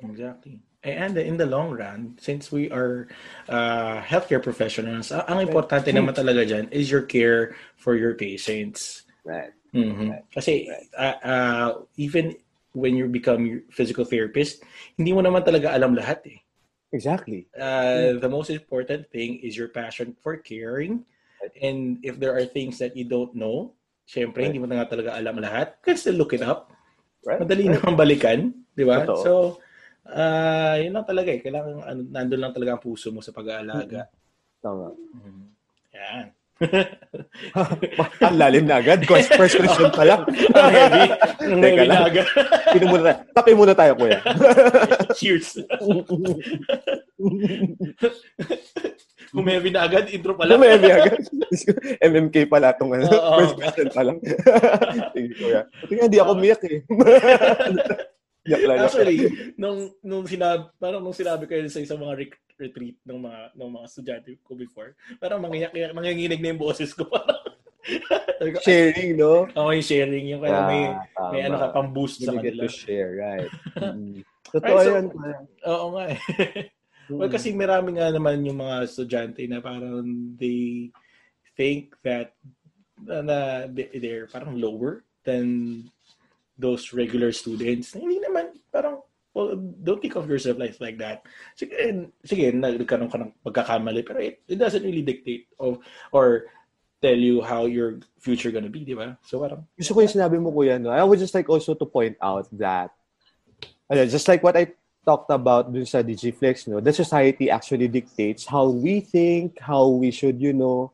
Exactly. 0.00 0.64
And 0.80 1.20
in 1.20 1.36
the 1.36 1.44
long 1.44 1.76
run, 1.76 2.16
since 2.16 2.48
we 2.48 2.72
are 2.72 3.12
uh, 3.52 4.00
healthcare 4.00 4.40
professionals, 4.40 5.12
ang 5.12 5.44
importante 5.44 5.92
naman 5.92 6.16
talaga 6.16 6.48
dyan 6.48 6.72
is 6.72 6.88
your 6.88 7.04
care 7.04 7.52
for 7.76 7.92
your 7.92 8.16
patients. 8.16 9.04
Right. 9.20 9.52
Mm-hmm. 9.76 10.08
right. 10.10 10.26
Kasi 10.32 10.52
right. 10.72 10.88
Uh, 10.96 11.18
uh, 11.20 11.70
even 12.00 12.32
when 12.72 12.96
you 12.96 13.08
become 13.08 13.64
physical 13.72 14.04
therapist, 14.04 14.64
hindi 14.96 15.12
mo 15.12 15.20
naman 15.20 15.44
talaga 15.44 15.72
alam 15.72 15.96
lahat 15.96 16.24
eh. 16.28 16.38
Exactly. 16.92 17.48
Uh, 17.56 18.16
mm. 18.16 18.20
The 18.20 18.30
most 18.30 18.48
important 18.48 19.08
thing 19.12 19.40
is 19.44 19.56
your 19.56 19.68
passion 19.68 20.16
for 20.20 20.36
caring. 20.40 21.04
And 21.60 22.00
if 22.00 22.16
there 22.16 22.32
are 22.36 22.44
things 22.48 22.80
that 22.80 22.96
you 22.96 23.04
don't 23.04 23.34
know, 23.36 23.76
syempre, 24.08 24.44
right. 24.44 24.48
hindi 24.52 24.60
mo 24.60 24.68
na 24.68 24.80
nga 24.80 24.96
talaga 24.96 25.12
alam 25.12 25.36
lahat, 25.40 25.76
you 25.82 25.92
can 25.92 25.98
still 26.00 26.16
look 26.16 26.32
it 26.32 26.44
up. 26.44 26.72
Right. 27.26 27.42
Madali 27.42 27.68
right. 27.68 27.74
naman 27.80 27.94
balikan, 27.98 28.40
di 28.72 28.84
ba? 28.86 29.02
So, 29.04 29.58
uh, 30.06 30.76
yun 30.78 30.94
lang 30.94 31.06
talaga 31.06 31.28
eh. 31.34 31.40
Kailangan, 31.42 31.72
ano, 31.84 32.00
nandun 32.06 32.40
lang 32.40 32.54
talaga 32.54 32.78
ang 32.78 32.82
puso 32.84 33.10
mo 33.10 33.20
sa 33.20 33.34
pag-aalaga. 33.34 34.06
Tama. 34.62 34.94
Mm-hmm. 34.94 35.44
Yan. 35.96 36.26
ang 38.24 38.36
lalim 38.36 38.64
na 38.64 38.80
agad. 38.80 39.04
First 39.04 39.36
question 39.36 39.92
pa 39.92 40.04
lang. 40.08 40.20
ang 40.56 40.72
heavy. 40.72 41.04
Ang 41.44 41.60
heavy 41.60 41.86
na 41.88 42.08
agad. 42.08 42.26
Inom 42.76 42.88
muna 42.88 43.02
tayo. 43.04 43.18
Tapi 43.36 43.50
muna 43.52 43.72
tayo, 43.76 43.92
kuya. 43.92 44.18
Cheers. 45.12 45.60
Kung 49.36 49.46
heavy 49.52 49.68
na 49.68 49.84
agad, 49.84 50.08
intro 50.08 50.32
pa 50.32 50.48
lang. 50.48 50.56
Kung 50.56 50.64
heavy 50.64 50.90
agad. 50.92 51.20
MMK 52.00 52.36
pala 52.48 52.72
itong 52.72 52.92
ano, 52.96 53.04
oh, 53.04 53.36
first 53.42 53.56
question 53.60 53.88
pa 53.92 54.02
lang. 54.06 54.16
Sige, 55.12 55.28
kuya. 55.36 55.60
Nga, 55.92 56.04
hindi 56.08 56.20
ako 56.20 56.32
miyak 56.40 56.62
eh. 56.64 56.80
Actually, 58.54 59.18
nung 59.58 59.90
nung 60.00 60.24
sinabi, 60.26 60.70
parang 60.78 61.02
nung 61.02 61.16
sinabi 61.16 61.44
ko 61.50 61.58
sa 61.66 61.82
isang 61.82 61.98
mga 61.98 62.14
re- 62.14 62.44
retreat 62.56 62.96
ng 63.04 63.20
mga 63.20 63.40
ng 63.58 63.70
mga 63.72 63.86
estudyante 63.86 64.30
ko 64.46 64.54
before, 64.54 64.94
parang 65.18 65.42
nanginginig 65.42 66.40
na 66.40 66.50
yung 66.54 66.62
boses 66.62 66.94
ko. 66.94 67.04
sharing, 68.66 69.16
no? 69.16 69.46
Oo, 69.54 69.70
oh, 69.70 69.72
yung 69.72 69.86
sharing. 69.86 70.26
Yung 70.30 70.42
kaya 70.42 70.60
may, 70.66 70.82
ah, 70.90 71.30
may 71.30 71.40
ano 71.46 71.56
ka, 71.58 71.66
pang 71.70 71.90
boost 71.94 72.22
sa 72.22 72.34
kanila. 72.34 72.66
to 72.66 72.70
share, 72.70 73.12
right. 73.18 73.50
Mm. 73.96 74.24
Totoo 74.46 74.78
right, 74.78 74.86
so, 74.86 74.94
yan. 74.94 75.06
Oo 75.66 75.86
nga 75.98 76.04
eh. 76.14 76.18
well, 77.10 77.30
kasi 77.30 77.50
marami 77.50 77.98
nga 77.98 78.14
naman 78.14 78.46
yung 78.46 78.62
mga 78.62 78.86
estudyante 78.86 79.42
na 79.50 79.58
parang 79.58 80.06
they 80.38 80.90
think 81.58 81.98
that 82.06 82.30
uh, 83.10 83.22
na 83.26 83.66
they're 83.74 84.30
parang 84.30 84.54
lower 84.54 85.02
than 85.26 85.82
those 86.58 86.92
regular 86.92 87.32
students, 87.32 87.92
hindi 87.92 88.20
naman, 88.20 88.56
parang, 88.72 89.00
well, 89.36 89.56
don't 89.56 90.00
think 90.00 90.16
of 90.16 90.28
yourself 90.28 90.56
like, 90.56 90.80
like 90.80 90.96
that. 90.96 91.22
Sige, 91.52 91.72
sige 92.24 92.52
nagkaroon 92.56 93.12
ka 93.12 93.20
ng 93.20 93.32
pagkakamali, 93.44 94.00
pero 94.04 94.18
it, 94.20 94.40
it 94.48 94.56
doesn't 94.56 94.82
really 94.82 95.04
dictate 95.04 95.46
of, 95.60 95.78
or 96.12 96.48
tell 97.02 97.16
you 97.16 97.44
how 97.44 97.68
your 97.68 98.00
future 98.18 98.50
gonna 98.50 98.72
be, 98.72 98.84
di 98.84 98.96
ba? 98.96 99.20
So 99.22 99.40
parang... 99.40 99.68
Gusto 99.76 99.92
ko 99.92 100.00
yung 100.00 100.16
sinabi 100.16 100.40
mo, 100.40 100.48
kuya, 100.50 100.80
no? 100.80 100.88
I 100.88 101.04
would 101.04 101.20
just 101.20 101.36
like 101.36 101.48
also 101.48 101.76
to 101.76 101.84
point 101.84 102.16
out 102.22 102.48
that, 102.56 102.96
just 103.92 104.26
like 104.26 104.42
what 104.42 104.56
I 104.56 104.72
talked 105.04 105.30
about 105.30 105.70
dun 105.70 105.86
sa 105.86 106.02
Digiflex, 106.02 106.66
no, 106.66 106.80
the 106.80 106.92
society 106.92 107.46
actually 107.48 107.86
dictates 107.86 108.48
how 108.48 108.66
we 108.66 109.00
think, 109.00 109.60
how 109.60 109.86
we 109.86 110.10
should, 110.10 110.40
you 110.40 110.52
know, 110.52 110.90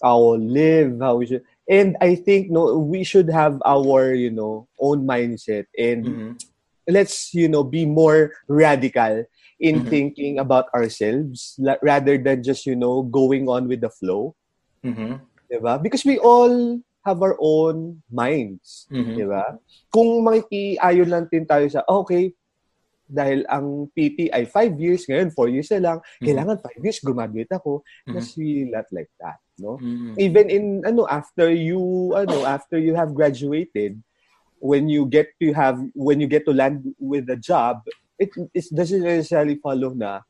our 0.00 0.38
live, 0.38 0.96
how 1.02 1.20
we 1.20 1.26
should, 1.26 1.44
and 1.70 1.94
I 2.02 2.18
think, 2.18 2.50
no, 2.50 2.82
we 2.82 3.06
should 3.06 3.30
have 3.30 3.62
our, 3.62 4.10
you 4.10 4.34
know, 4.34 4.66
own 4.82 5.06
mindset 5.06 5.70
and 5.78 6.02
mm-hmm. 6.04 6.30
let's, 6.90 7.32
you 7.32 7.46
know, 7.46 7.62
be 7.62 7.86
more 7.86 8.34
radical 8.50 9.22
in 9.62 9.80
mm-hmm. 9.80 9.88
thinking 9.88 10.34
about 10.42 10.66
ourselves 10.74 11.54
rather 11.80 12.18
than 12.18 12.42
just, 12.42 12.66
you 12.66 12.74
know, 12.74 13.06
going 13.06 13.46
on 13.46 13.70
with 13.70 13.80
the 13.80 13.90
flow. 13.90 14.34
Mm-hmm. 14.82 15.22
Diba? 15.46 15.78
Because 15.80 16.04
we 16.04 16.18
all 16.18 16.82
have 17.06 17.22
our 17.22 17.38
own 17.38 18.02
minds. 18.10 18.90
Mm-hmm. 18.90 19.14
Diba? 19.14 19.44
Kung 19.94 20.26
makikiayon 20.26 21.06
lang 21.06 21.30
din 21.30 21.46
tayo 21.46 21.70
sa, 21.70 21.86
okay, 21.86 22.34
dahil 23.10 23.42
ang 23.50 23.90
PT 23.90 24.30
ay 24.30 24.46
5 24.46 24.78
years, 24.78 25.02
ngayon 25.06 25.34
4 25.34 25.54
years 25.54 25.70
na 25.74 25.82
lang, 25.82 25.98
mm-hmm. 25.98 26.26
kailangan 26.26 26.56
5 26.62 26.84
years 26.86 26.98
graduate 27.02 27.50
ako. 27.50 27.82
Mm-hmm. 27.82 28.12
That's 28.14 28.34
really 28.38 28.66
not 28.70 28.86
like 28.94 29.10
that, 29.18 29.38
no? 29.60 29.76
Mm-hmm. 29.76 30.16
Even 30.16 30.46
in 30.48 30.64
ano 30.88 31.04
after 31.06 31.52
you 31.52 32.12
ano 32.16 32.48
after 32.48 32.80
you 32.80 32.96
have 32.96 33.12
graduated, 33.12 34.00
when 34.58 34.88
you 34.88 35.04
get 35.04 35.28
to 35.40 35.52
have 35.52 35.78
when 35.92 36.20
you 36.20 36.26
get 36.26 36.48
to 36.48 36.56
land 36.56 36.96
with 36.98 37.28
a 37.28 37.36
job, 37.36 37.84
it 38.18 38.32
it 38.56 38.64
doesn't 38.72 39.04
necessarily 39.04 39.60
follow 39.60 39.92
na 39.92 40.24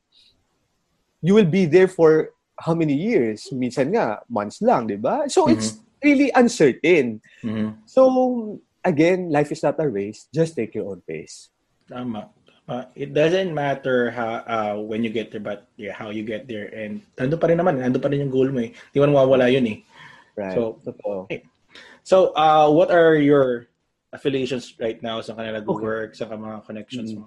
you 1.23 1.35
will 1.35 1.49
be 1.49 1.65
there 1.65 1.89
for 1.89 2.35
how 2.61 2.75
many 2.75 2.95
years? 2.95 3.49
Minsan 3.53 3.97
nga 3.97 4.21
months 4.29 4.61
lang, 4.61 4.91
'di 4.91 5.01
ba? 5.01 5.25
So 5.31 5.47
mm-hmm. 5.47 5.57
it's 5.57 5.81
really 6.05 6.29
uncertain. 6.35 7.21
Mm-hmm. 7.41 7.87
So 7.89 8.61
again, 8.85 9.33
life 9.33 9.53
is 9.53 9.63
not 9.63 9.81
a 9.81 9.89
race. 9.89 10.29
Just 10.33 10.57
take 10.57 10.75
your 10.75 10.93
own 10.93 11.01
pace. 11.05 11.49
Tama. 11.89 12.31
Uh, 12.71 12.87
it 12.95 13.11
doesn't 13.11 13.51
matter 13.51 14.15
how 14.15 14.47
uh, 14.47 14.75
when 14.79 15.03
you 15.03 15.11
get 15.11 15.35
there, 15.35 15.43
but 15.43 15.67
yeah, 15.75 15.91
how 15.91 16.15
you 16.15 16.23
get 16.23 16.47
there. 16.47 16.71
And 16.71 17.03
nando 17.19 17.35
pa 17.35 17.51
rin 17.51 17.59
naman, 17.59 17.83
nando 17.83 17.99
pa 17.99 18.07
rin 18.07 18.23
yung 18.23 18.31
goal 18.31 18.47
mo 18.47 18.63
eh. 18.63 18.71
Di 18.95 19.03
man 19.03 19.11
mawawala 19.11 19.51
yun 19.51 19.67
eh. 19.67 19.79
Right. 20.39 20.55
So, 20.55 20.79
okay. 21.27 21.43
so 22.07 22.31
uh, 22.39 22.71
what 22.71 22.95
are 22.95 23.19
your 23.19 23.67
affiliations 24.15 24.79
right 24.79 25.03
now 25.03 25.19
sa 25.19 25.35
kanila 25.35 25.59
okay. 25.67 25.83
work, 25.83 26.15
sa 26.15 26.31
mga 26.31 26.63
connections 26.63 27.11
mo? 27.11 27.27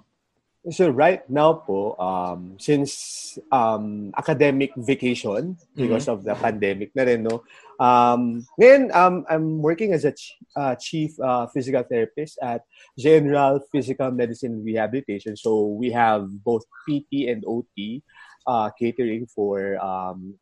So 0.70 0.88
right 0.88 1.20
now 1.28 1.60
po, 1.60 1.92
um, 2.00 2.56
since 2.56 3.36
um, 3.52 4.12
academic 4.16 4.72
vacation 4.76 5.58
because 5.76 6.08
mm-hmm. 6.08 6.16
of 6.16 6.24
the 6.24 6.34
pandemic 6.34 6.96
na 6.96 7.04
rin, 7.04 7.28
no? 7.28 7.44
Um, 7.76 8.48
ngayon, 8.56 8.88
um, 8.96 9.28
I'm 9.28 9.60
working 9.60 9.92
as 9.92 10.08
a 10.08 10.12
ch- 10.16 10.40
uh, 10.56 10.72
chief 10.80 11.20
uh, 11.20 11.46
physical 11.52 11.84
therapist 11.84 12.38
at 12.40 12.64
General 12.96 13.60
Physical 13.68 14.08
Medicine 14.10 14.64
Rehabilitation. 14.64 15.36
So 15.36 15.68
we 15.76 15.92
have 15.92 16.32
both 16.40 16.64
PT 16.88 17.28
and 17.28 17.44
OT 17.44 18.00
uh, 18.46 18.70
catering 18.72 19.26
for 19.26 19.76
um, 19.84 20.38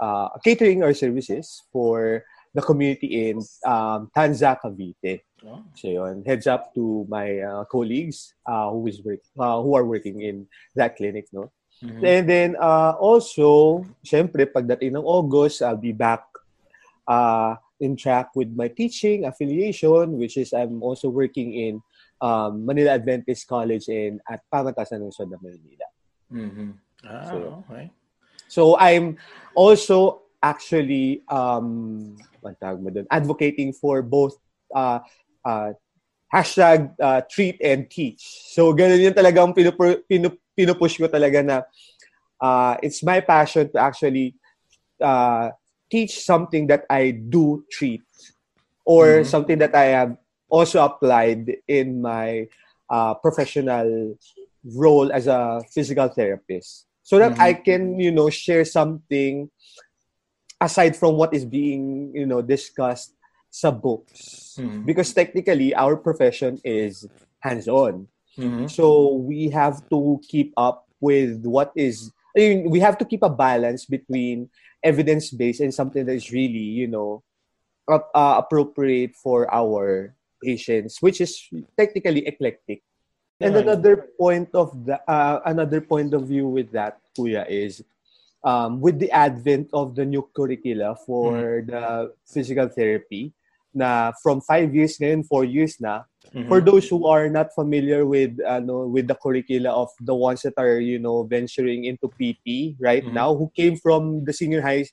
uh, 0.00 0.28
catering 0.40 0.82
our 0.82 0.94
services 0.94 1.64
for 1.72 2.24
the 2.54 2.62
community 2.62 3.28
in 3.28 3.44
um, 3.68 4.08
Tanza, 4.16 4.56
Cavite. 4.56 5.20
So 5.74 5.88
yun, 5.88 6.24
heads 6.26 6.46
up 6.46 6.74
to 6.74 7.06
my 7.08 7.38
uh, 7.38 7.64
colleagues 7.70 8.34
uh, 8.46 8.70
who 8.70 8.86
is 8.86 9.02
work, 9.02 9.20
uh, 9.38 9.62
who 9.62 9.74
are 9.76 9.84
working 9.84 10.22
in 10.22 10.46
that 10.74 10.96
clinic, 10.96 11.26
no? 11.32 11.52
Mm-hmm. 11.84 12.04
And 12.04 12.24
then 12.28 12.50
uh, 12.56 12.96
also, 12.96 13.84
syempre, 14.00 14.48
pagdating 14.48 14.96
ng 14.96 15.04
August, 15.04 15.60
I'll 15.60 15.76
be 15.76 15.92
back 15.92 16.24
uh, 17.06 17.56
in 17.80 17.96
track 17.96 18.32
with 18.34 18.48
my 18.56 18.68
teaching 18.68 19.28
affiliation, 19.28 20.16
which 20.16 20.36
is 20.40 20.56
I'm 20.56 20.82
also 20.82 21.12
working 21.12 21.52
in 21.52 21.82
um, 22.20 22.64
Manila 22.64 22.96
Adventist 22.96 23.46
College 23.46 23.88
in 23.88 24.20
at 24.24 24.40
Pangatasan 24.48 25.04
Lungsod 25.04 25.28
ng 25.28 25.42
Manila. 25.44 25.88
Mm-hmm. 26.32 26.70
Ah, 27.04 27.28
so, 27.28 27.36
okay. 27.68 27.84
So 28.48 28.62
I'm 28.78 29.20
also 29.54 30.22
actually 30.42 31.22
um, 31.28 32.16
advocating 33.10 33.72
for 33.72 34.00
both 34.00 34.38
uh, 34.74 35.00
uh, 35.46 35.70
hashtag 36.34 36.90
uh, 36.98 37.22
treat 37.30 37.62
and 37.62 37.86
teach. 37.86 38.50
So 38.50 38.74
ganun 38.74 38.98
yun 38.98 39.14
talaga 39.14 39.46
ang 39.46 39.54
pinupu- 39.54 40.02
pinup- 40.10 40.42
pinupush 40.58 40.98
ko 40.98 41.06
talaga 41.06 41.38
na 41.46 41.56
uh, 42.42 42.74
it's 42.82 43.06
my 43.06 43.22
passion 43.22 43.70
to 43.70 43.78
actually 43.78 44.34
uh, 44.98 45.54
teach 45.86 46.18
something 46.26 46.66
that 46.66 46.84
I 46.90 47.14
do 47.14 47.62
treat 47.70 48.02
or 48.84 49.22
mm-hmm. 49.22 49.30
something 49.30 49.58
that 49.62 49.74
I 49.74 49.94
have 49.94 50.18
also 50.50 50.82
applied 50.82 51.62
in 51.68 52.02
my 52.02 52.50
uh, 52.90 53.14
professional 53.14 54.18
role 54.74 55.12
as 55.12 55.26
a 55.26 55.62
physical 55.70 56.08
therapist 56.08 56.86
so 57.02 57.18
that 57.18 57.38
mm-hmm. 57.38 57.48
I 57.48 57.54
can, 57.54 58.00
you 58.00 58.10
know, 58.10 58.30
share 58.30 58.64
something 58.64 59.50
aside 60.60 60.96
from 60.96 61.16
what 61.16 61.34
is 61.34 61.44
being, 61.44 62.12
you 62.14 62.26
know, 62.26 62.42
discussed 62.42 63.14
sa 63.56 63.72
books. 63.72 64.60
Mm-hmm. 64.60 64.84
Because 64.84 65.12
technically, 65.16 65.72
our 65.72 65.96
profession 65.96 66.60
is 66.64 67.08
hands-on. 67.40 68.08
Mm-hmm. 68.36 68.68
So 68.68 69.16
we 69.16 69.48
have 69.48 69.88
to 69.88 70.20
keep 70.28 70.52
up 70.60 70.84
with 71.00 71.44
what 71.48 71.72
is, 71.72 72.12
I 72.36 72.40
mean, 72.40 72.68
we 72.68 72.80
have 72.80 72.98
to 72.98 73.04
keep 73.08 73.22
a 73.22 73.32
balance 73.32 73.88
between 73.88 74.52
evidence 74.86 75.34
based 75.34 75.60
and 75.60 75.74
something 75.74 76.06
that 76.06 76.14
is 76.14 76.30
really 76.30 76.62
you 76.62 76.86
know 76.86 77.22
uh, 77.90 78.38
appropriate 78.38 79.18
for 79.18 79.50
our 79.52 80.14
patients 80.42 81.02
which 81.02 81.20
is 81.20 81.48
technically 81.78 82.22
eclectic 82.26 82.82
and 83.40 83.54
right. 83.54 83.64
another 83.64 84.14
point 84.14 84.48
of 84.54 84.70
the 84.86 84.94
uh, 85.10 85.40
another 85.44 85.80
point 85.80 86.14
of 86.14 86.30
view 86.30 86.46
with 86.46 86.70
that 86.70 87.02
kuya 87.18 87.42
is 87.50 87.82
um, 88.44 88.80
with 88.80 89.02
the 89.02 89.10
advent 89.10 89.66
of 89.72 89.98
the 89.98 90.04
new 90.04 90.22
curricula 90.30 90.94
for 90.94 91.34
mm-hmm. 91.34 91.70
the 91.70 92.14
physical 92.22 92.68
therapy 92.68 93.34
na 93.76 94.16
from 94.24 94.40
five 94.40 94.72
years 94.74 94.96
ngayon, 94.96 95.28
four 95.28 95.44
years 95.44 95.76
na. 95.76 96.08
Mm-hmm. 96.32 96.48
For 96.48 96.64
those 96.64 96.88
who 96.88 97.06
are 97.06 97.28
not 97.28 97.52
familiar 97.54 98.08
with 98.08 98.40
ano 98.42 98.88
with 98.88 99.06
the 99.06 99.14
curricula 99.14 99.70
of 99.70 99.92
the 100.00 100.16
ones 100.16 100.42
that 100.42 100.56
are 100.56 100.80
you 100.80 100.98
know 100.98 101.28
venturing 101.28 101.84
into 101.84 102.08
PT 102.16 102.74
right 102.80 103.04
mm-hmm. 103.04 103.14
now, 103.14 103.36
who 103.36 103.52
came 103.54 103.76
from 103.76 104.24
the 104.24 104.32
senior 104.32 104.64
high, 104.64 104.88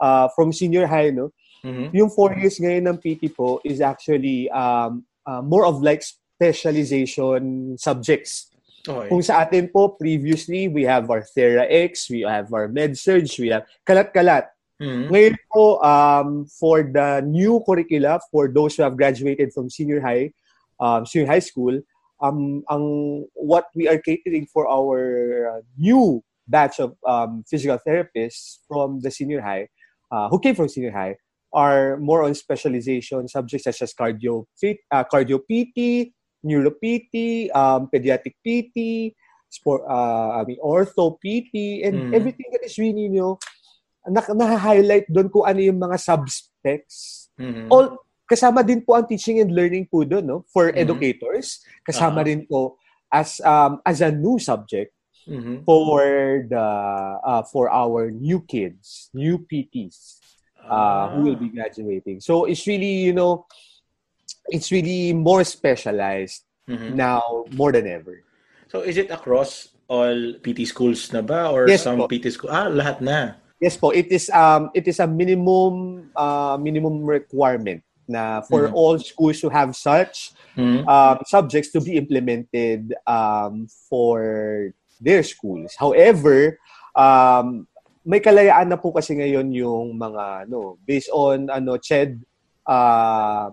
uh, 0.00 0.30
from 0.38 0.54
senior 0.54 0.86
high, 0.86 1.10
no. 1.10 1.34
Mm-hmm. 1.66 1.90
Yung 1.90 2.10
four 2.14 2.32
years 2.38 2.62
ngayon 2.62 2.86
ng 2.86 2.98
PT 3.02 3.34
po 3.34 3.58
is 3.66 3.82
actually 3.82 4.46
um, 4.54 5.02
uh, 5.26 5.42
more 5.42 5.66
of 5.66 5.82
like 5.82 6.06
specialization 6.06 7.74
subjects. 7.76 8.54
Okay. 8.86 9.10
Kung 9.10 9.20
sa 9.20 9.42
atin 9.44 9.68
po, 9.68 9.98
previously, 9.98 10.70
we 10.70 10.86
have 10.86 11.10
our 11.10 11.20
Thera 11.20 11.66
X, 11.66 12.08
we 12.08 12.22
have 12.22 12.48
our 12.54 12.70
Med-Surg, 12.70 13.26
we 13.36 13.50
have 13.50 13.66
kalat-kalat. 13.84 14.48
Mm-hmm. 14.78 15.10
Ngayon 15.10 15.36
po, 15.50 15.82
um, 15.82 16.46
for 16.46 16.86
the 16.86 17.20
new 17.26 17.62
curricula, 17.66 18.20
for 18.30 18.46
those 18.46 18.76
who 18.76 18.86
have 18.86 18.96
graduated 18.96 19.52
from 19.52 19.70
senior 19.70 20.00
high, 20.00 20.30
um, 20.78 21.04
senior 21.04 21.26
high 21.26 21.42
school, 21.42 21.82
um, 22.22 22.62
ang 22.70 23.26
what 23.34 23.66
we 23.74 23.90
are 23.90 23.98
catering 23.98 24.46
for 24.46 24.70
our 24.70 25.62
new 25.76 26.22
batch 26.46 26.78
of 26.78 26.94
um, 27.06 27.44
physical 27.50 27.78
therapists 27.86 28.62
from 28.66 29.00
the 29.00 29.10
senior 29.10 29.42
high, 29.42 29.68
uh, 30.10 30.28
who 30.28 30.38
came 30.38 30.54
from 30.54 30.68
senior 30.68 30.94
high, 30.94 31.16
are 31.52 31.96
more 31.98 32.22
on 32.22 32.34
specialization 32.34 33.26
subjects 33.28 33.64
such 33.64 33.82
as 33.82 33.94
cardio, 33.94 34.44
fit, 34.54 34.78
uh, 34.90 35.04
cardio 35.04 35.40
PT, 35.42 36.12
neuro 36.42 36.70
PT, 36.70 37.50
um, 37.54 37.88
pediatric 37.92 38.38
PT, 38.46 39.14
sport, 39.48 39.82
uh, 39.88 40.40
I 40.40 40.44
mean, 40.44 40.58
ortho 40.62 41.16
PT, 41.18 41.84
and 41.84 42.12
mm. 42.12 42.14
everything 42.14 42.46
that 42.52 42.64
is 42.64 42.78
really, 42.78 43.02
you 43.02 43.10
know, 43.10 43.38
na-highlight 44.10 45.06
doon 45.12 45.28
kung 45.28 45.44
ano 45.44 45.60
yung 45.60 45.78
mga 45.78 45.96
subspecs. 46.00 47.28
Mm-hmm. 47.38 47.68
All, 47.70 48.00
kasama 48.28 48.60
din 48.60 48.84
po 48.84 48.98
ang 48.98 49.08
teaching 49.08 49.40
and 49.40 49.52
learning 49.54 49.88
po 49.88 50.04
doon, 50.04 50.24
no? 50.24 50.38
For 50.52 50.68
mm-hmm. 50.68 50.82
educators. 50.84 51.64
Kasama 51.86 52.20
uh-huh. 52.20 52.28
rin 52.28 52.40
po 52.44 52.76
as 53.08 53.40
um, 53.40 53.80
as 53.88 54.04
a 54.04 54.12
new 54.12 54.36
subject 54.36 54.92
mm-hmm. 55.24 55.64
for 55.64 56.00
the 56.44 56.66
uh, 57.24 57.42
for 57.48 57.72
our 57.72 58.12
new 58.12 58.44
kids, 58.44 59.08
new 59.16 59.40
PTs 59.48 60.20
uh, 60.68 60.72
uh, 60.72 61.04
who 61.16 61.22
will 61.22 61.36
be 61.40 61.48
graduating. 61.48 62.20
So 62.20 62.44
it's 62.44 62.66
really, 62.66 63.08
you 63.08 63.12
know, 63.12 63.46
it's 64.48 64.72
really 64.72 65.12
more 65.12 65.44
specialized 65.44 66.44
mm-hmm. 66.68 66.96
now 66.96 67.44
more 67.52 67.72
than 67.72 67.86
ever. 67.86 68.24
So 68.68 68.80
is 68.84 68.96
it 68.96 69.10
across 69.10 69.72
all 69.88 70.34
PT 70.44 70.68
schools 70.68 71.12
na 71.12 71.24
ba 71.24 71.48
or 71.48 71.68
yes, 71.68 71.84
some 71.84 71.96
po. 71.96 72.08
PT 72.08 72.28
school? 72.32 72.52
Ah, 72.52 72.68
lahat 72.68 73.00
na. 73.00 73.40
Yes 73.58 73.74
po, 73.76 73.90
it 73.90 74.06
is 74.14 74.30
um 74.30 74.70
it 74.74 74.86
is 74.86 75.02
a 75.02 75.06
minimum 75.06 76.08
uh 76.14 76.54
minimum 76.60 77.02
requirement 77.02 77.82
na 78.08 78.40
for 78.40 78.66
mm-hmm. 78.66 78.74
all 78.74 78.96
schools 78.98 79.38
to 79.44 79.52
have 79.52 79.76
such 79.76 80.32
mm-hmm. 80.56 80.88
um, 80.88 81.20
subjects 81.28 81.70
to 81.70 81.78
be 81.78 82.00
implemented 82.00 82.96
um, 83.04 83.68
for 83.68 84.72
their 84.98 85.22
schools. 85.22 85.76
However, 85.76 86.56
um, 86.96 87.68
may 88.08 88.24
kalayaan 88.24 88.72
na 88.72 88.80
po 88.80 88.96
kasi 88.96 89.12
ngayon 89.12 89.52
yung 89.52 90.00
mga 90.00 90.48
no 90.48 90.80
based 90.88 91.12
on 91.12 91.52
ano 91.52 91.76
CHED 91.76 92.16
uh, 92.64 93.52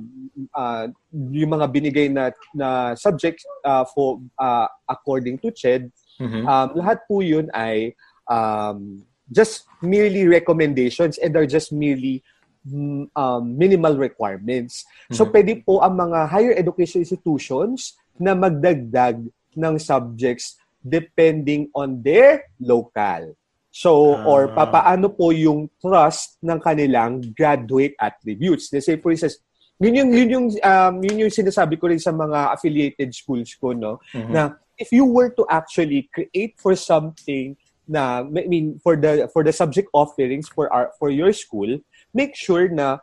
uh, 0.55 0.85
yung 1.11 1.51
mga 1.51 1.67
binigay 1.67 2.07
na 2.07 2.31
na 2.55 2.95
subjects 2.95 3.43
uh, 3.67 3.83
for 3.91 4.23
uh, 4.39 4.71
according 4.87 5.35
to 5.43 5.51
CHED 5.51 5.91
mm-hmm. 6.23 6.47
um, 6.47 6.67
lahat 6.79 7.03
po 7.03 7.19
yun 7.19 7.51
ay 7.51 7.91
um, 8.31 9.03
just 9.31 9.65
merely 9.81 10.27
recommendations 10.27 11.17
and 11.17 11.35
are 11.35 11.47
just 11.47 11.73
merely 11.73 12.23
mm, 12.65 13.09
um, 13.15 13.57
minimal 13.57 13.97
requirements. 13.97 14.85
Mm-hmm. 15.09 15.15
So 15.15 15.25
pwede 15.29 15.65
po 15.65 15.81
ang 15.81 15.97
mga 15.97 16.29
higher 16.29 16.53
education 16.53 17.01
institutions 17.01 17.97
na 18.19 18.33
magdagdag 18.37 19.25
ng 19.55 19.75
subjects 19.79 20.59
depending 20.85 21.73
on 21.73 22.01
their 22.05 22.45
local. 22.61 23.33
So, 23.75 24.15
uh, 24.15 24.23
or 24.23 24.41
ah. 24.53 24.63
papaano 24.63 25.11
po 25.11 25.35
yung 25.35 25.67
trust 25.83 26.39
ng 26.39 26.61
kanilang 26.63 27.19
graduate 27.35 27.97
attributes. 27.99 28.71
Let's 28.71 28.87
say, 28.87 28.95
for 28.95 29.11
instance, 29.11 29.41
yun 29.81 29.99
yung, 29.99 30.09
yun 30.15 30.29
yung, 30.31 30.47
um, 30.63 30.93
yun 31.03 31.27
yung 31.27 31.33
sinasabi 31.33 31.75
ko 31.75 31.91
rin 31.91 31.99
sa 31.99 32.15
mga 32.15 32.55
affiliated 32.55 33.11
schools 33.11 33.51
ko, 33.59 33.75
no? 33.75 33.99
Mm-hmm. 34.15 34.31
Na 34.31 34.55
if 34.79 34.95
you 34.95 35.03
were 35.03 35.27
to 35.35 35.43
actually 35.51 36.07
create 36.07 36.55
for 36.55 36.71
something 36.79 37.59
na, 37.87 38.25
I 38.25 38.47
mean, 38.47 38.79
for 38.81 38.95
the, 38.95 39.29
for 39.31 39.43
the 39.43 39.53
subject 39.53 39.89
offerings 39.93 40.49
for 40.49 40.71
our, 40.71 40.91
for 40.99 41.09
your 41.09 41.33
school, 41.33 41.79
make 42.13 42.35
sure 42.35 42.67
na, 42.69 42.99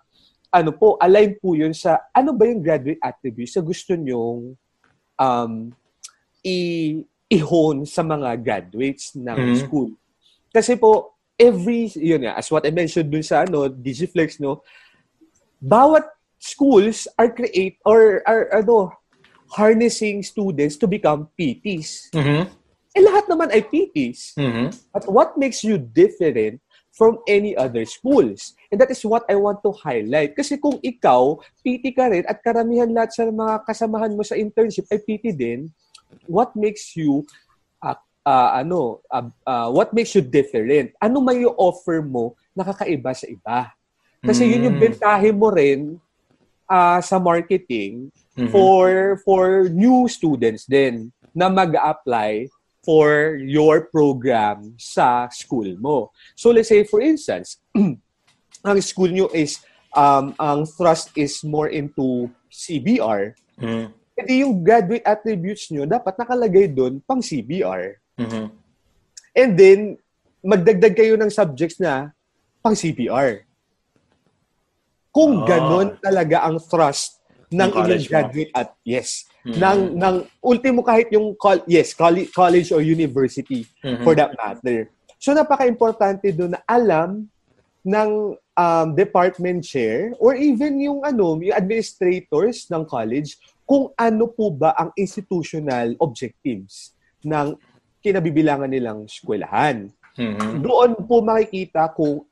ano 0.53 0.73
po, 0.73 1.01
align 1.01 1.41
po 1.41 1.55
yun 1.55 1.73
sa, 1.73 1.99
ano 2.13 2.37
ba 2.37 2.45
yung 2.45 2.61
graduate 2.61 3.01
attributes 3.01 3.57
sa 3.57 3.65
gusto 3.65 3.97
nyong 3.97 4.53
um, 5.17 5.53
i- 6.45 7.01
i-hone 7.33 7.89
sa 7.89 8.05
mga 8.05 8.37
graduates 8.45 9.17
ng 9.17 9.33
mm-hmm. 9.33 9.61
school. 9.65 9.97
Kasi 10.53 10.77
po, 10.77 11.17
every, 11.41 11.89
yun 11.97 12.29
nga, 12.29 12.37
as 12.37 12.53
what 12.53 12.69
I 12.69 12.71
mentioned 12.71 13.09
dun 13.09 13.25
sa 13.25 13.49
ano, 13.49 13.73
Digiflex, 13.73 14.37
no, 14.37 14.61
bawat 15.57 16.05
schools 16.37 17.09
are 17.17 17.33
create 17.33 17.81
or 17.89 18.21
are 18.29 18.53
ano, 18.53 18.93
harnessing 19.49 20.21
students 20.21 20.77
to 20.77 20.85
become 20.85 21.29
PTs. 21.39 22.13
Mm-hmm. 22.13 22.53
Eh 22.93 23.03
lahat 23.03 23.25
naman 23.29 23.49
ay 23.53 23.65
PTs. 23.65 24.37
Mm-hmm. 24.37 24.69
But 24.93 25.05
what 25.09 25.31
makes 25.41 25.65
you 25.65 25.81
different 25.81 26.61
from 26.93 27.25
any 27.25 27.57
other 27.57 27.89
schools? 27.89 28.53
And 28.69 28.77
that 28.81 28.93
is 28.93 29.01
what 29.05 29.25
I 29.29 29.37
want 29.37 29.65
to 29.65 29.73
highlight. 29.73 30.37
Kasi 30.37 30.61
kung 30.61 30.77
ikaw, 30.85 31.41
PT 31.65 31.97
ka 31.97 32.13
rin 32.13 32.29
at 32.29 32.45
karamihan 32.45 32.93
lahat 32.93 33.17
sa 33.17 33.25
mga 33.29 33.65
kasamahan 33.65 34.13
mo 34.13 34.21
sa 34.25 34.37
internship 34.37 34.85
ay 34.93 35.01
PT 35.01 35.33
din, 35.33 35.73
what 36.29 36.53
makes 36.53 36.93
you 36.93 37.25
uh, 38.27 38.51
ano, 38.55 39.03
uh, 39.11 39.27
uh, 39.47 39.69
what 39.71 39.91
makes 39.93 40.15
you 40.15 40.23
different? 40.23 40.95
Ano 41.03 41.21
may 41.21 41.45
offer 41.45 42.03
mo 42.03 42.35
nakakaiba 42.55 43.15
sa 43.15 43.27
iba? 43.29 43.71
Kasi 44.23 44.47
mm. 44.47 44.51
yun 44.51 44.67
yung 44.71 44.77
mm. 44.79 44.83
bentahe 44.83 45.29
mo 45.35 45.51
rin 45.51 45.99
uh, 46.71 46.99
sa 47.03 47.19
marketing 47.19 48.11
mm-hmm. 48.39 48.51
for 48.55 49.19
for 49.27 49.67
new 49.71 50.07
students 50.07 50.67
din 50.67 51.11
na 51.35 51.51
mag-apply 51.51 52.47
for 52.83 53.39
your 53.39 53.87
program 53.89 54.75
sa 54.75 55.31
school 55.31 55.79
mo. 55.79 56.11
So 56.35 56.51
let's 56.51 56.69
say 56.69 56.83
for 56.83 56.99
instance, 56.99 57.63
ang 58.67 58.79
school 58.83 59.11
nyo 59.11 59.31
is 59.31 59.63
um, 59.95 60.35
ang 60.37 60.67
thrust 60.67 61.15
is 61.15 61.41
more 61.47 61.71
into 61.71 62.29
CBR. 62.51 63.39
Mm. 63.59 63.87
Hindi 64.13 64.35
yung 64.45 64.61
graduate 64.61 65.07
attributes 65.07 65.71
nyo 65.73 65.89
dapat 65.89 66.19
nakalagay 66.19 66.69
doon 66.69 67.01
pang 67.03 67.23
CBR. 67.23 67.97
Mm-hmm. 68.21 68.47
And 69.33 69.51
then, 69.57 69.79
magdagdag 70.45 70.93
kayo 70.93 71.17
ng 71.17 71.33
subjects 71.33 71.81
na 71.81 72.13
pang 72.61 72.77
CPR. 72.77 73.49
Kung 75.09 75.45
oh. 75.45 75.47
ganon 75.49 75.97
talaga 75.97 76.45
ang 76.45 76.61
thrust 76.61 77.21
ng 77.53 77.71
inyong 77.73 78.05
graduate 78.09 78.53
at 78.53 78.77
yes, 78.85 79.29
mm-hmm. 79.47 79.59
ng 79.59 79.81
ng 79.99 80.17
ultimo 80.43 80.81
kahit 80.83 81.11
yung 81.11 81.35
col- 81.39 81.65
yes, 81.67 81.95
college, 81.95 82.31
college 82.31 82.71
or 82.71 82.81
university 82.83 83.67
mm-hmm. 83.83 84.03
for 84.07 84.15
that 84.15 84.35
matter. 84.39 84.91
So 85.23 85.35
napaka-importante 85.35 86.35
doon 86.35 86.59
na 86.59 86.63
alam 86.67 87.31
ng 87.83 88.11
um, 88.39 88.89
department 88.95 89.63
chair 89.67 90.15
or 90.19 90.35
even 90.35 90.79
yung 90.79 91.03
ano, 91.03 91.39
yung 91.39 91.55
administrators 91.55 92.67
ng 92.71 92.87
college 92.87 93.39
kung 93.67 93.91
ano 93.99 94.31
po 94.31 94.51
ba 94.51 94.75
ang 94.79 94.91
institutional 94.99 95.95
objectives 96.03 96.95
ng 97.23 97.55
kinabibilangan 98.03 98.71
nilang 98.71 99.07
eskwelahan. 99.07 99.91
Mm-hmm. 100.19 100.61
Doon 100.61 100.91
po 101.07 101.23
makikita 101.23 101.89
kung 101.95 102.27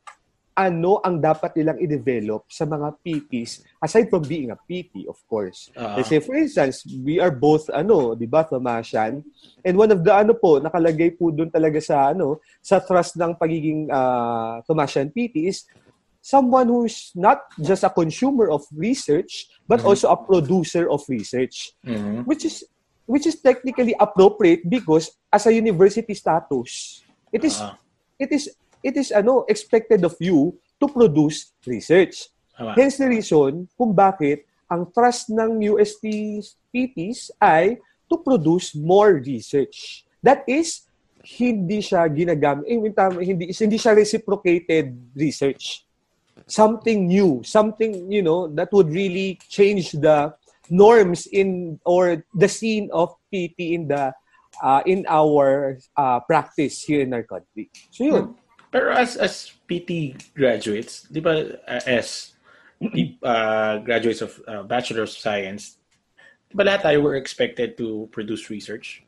ano 0.55 0.99
ang 1.01 1.23
dapat 1.23 1.55
nilang 1.55 1.79
i-develop 1.79 2.45
sa 2.51 2.67
mga 2.67 2.93
PTs 3.01 3.65
aside 3.81 4.11
from 4.11 4.27
being 4.27 4.51
a 4.51 4.59
PT 4.59 5.07
of 5.07 5.17
course. 5.31 5.71
Uh-huh. 5.73 5.97
Let's 5.97 6.11
say 6.11 6.21
for 6.21 6.35
instance, 6.35 6.83
we 6.85 7.23
are 7.23 7.31
both 7.31 7.71
ano, 7.71 8.19
'di 8.19 8.27
ba, 8.27 8.45
Thomasian? 8.45 9.23
And 9.63 9.75
one 9.79 9.95
of 9.95 10.03
the 10.03 10.13
ano 10.13 10.35
po 10.37 10.59
nakalagay 10.59 11.17
po 11.17 11.31
doon 11.31 11.49
talaga 11.49 11.79
sa 11.79 12.11
ano, 12.13 12.43
sa 12.61 12.83
thrust 12.83 13.17
ng 13.17 13.39
pagiging 13.39 13.89
uh, 13.89 14.61
Thomasian 14.67 15.15
PT 15.15 15.49
is 15.49 15.65
someone 16.21 16.69
who's 16.69 17.15
not 17.17 17.49
just 17.57 17.81
a 17.81 17.91
consumer 17.91 18.53
of 18.53 18.61
research 18.77 19.49
but 19.65 19.81
mm-hmm. 19.81 19.89
also 19.95 20.13
a 20.13 20.19
producer 20.19 20.91
of 20.91 21.01
research. 21.09 21.73
Mm-hmm. 21.87 22.29
Which 22.29 22.45
is 22.45 22.67
which 23.07 23.27
is 23.27 23.41
technically 23.43 23.95
appropriate 23.99 24.63
because 24.69 25.11
as 25.33 25.47
a 25.47 25.55
university 25.55 26.15
status, 26.15 27.03
it 27.35 27.43
is 27.43 27.59
uh-huh. 27.59 27.75
it 28.19 28.31
is 28.31 28.51
it 28.83 28.97
is 28.97 29.13
ano 29.13 29.45
expected 29.49 30.05
of 30.05 30.17
you 30.21 30.57
to 30.81 30.87
produce 30.89 31.53
research. 31.67 32.29
Uh-huh. 32.57 32.73
Hence 32.77 33.01
the 33.01 33.09
reason 33.09 33.69
kung 33.77 33.93
bakit 33.93 34.45
ang 34.71 34.89
trust 34.93 35.33
ng 35.33 35.61
UST 35.75 36.05
PTs 36.71 37.35
ay 37.43 37.81
to 38.07 38.17
produce 38.19 38.75
more 38.75 39.19
research. 39.19 40.07
That 40.23 40.45
is 40.47 40.87
hindi 41.21 41.85
siya 41.85 42.09
ginagamit 42.09 42.65
eh, 42.65 42.77
hindi 42.77 43.53
hindi 43.53 43.79
siya 43.79 43.93
reciprocated 43.93 44.97
research. 45.13 45.85
Something 46.49 47.07
new, 47.07 47.45
something 47.45 48.09
you 48.09 48.25
know 48.25 48.49
that 48.57 48.73
would 48.73 48.89
really 48.89 49.37
change 49.53 49.93
the 49.93 50.33
norms 50.73 51.29
in 51.29 51.79
or 51.85 52.25
the 52.33 52.49
scene 52.49 52.89
of 52.95 53.13
PT 53.29 53.77
in 53.77 53.91
the 53.91 54.15
uh, 54.63 54.83
in 54.87 55.05
our 55.09 55.77
uh, 55.97 56.21
practice 56.25 56.83
here 56.83 57.05
in 57.05 57.13
our 57.13 57.27
country. 57.27 57.69
So 57.91 58.05
yun. 58.05 58.25
Hmm. 58.25 58.49
Pero 58.71 58.95
as 58.95 59.19
as 59.19 59.51
PT 59.67 60.15
graduates, 60.35 61.11
di 61.11 61.19
ba 61.19 61.59
uh, 61.67 61.83
as 61.91 62.39
uh, 63.23 63.83
graduates 63.83 64.23
of 64.23 64.39
uh, 64.47 64.63
Bachelor 64.63 65.05
of 65.05 65.11
Science, 65.11 65.83
di 66.47 66.55
ba 66.55 66.63
lahat 66.63 66.87
tayo 66.87 67.03
were 67.03 67.19
expected 67.19 67.75
to 67.75 68.07
produce 68.15 68.47
research? 68.47 69.03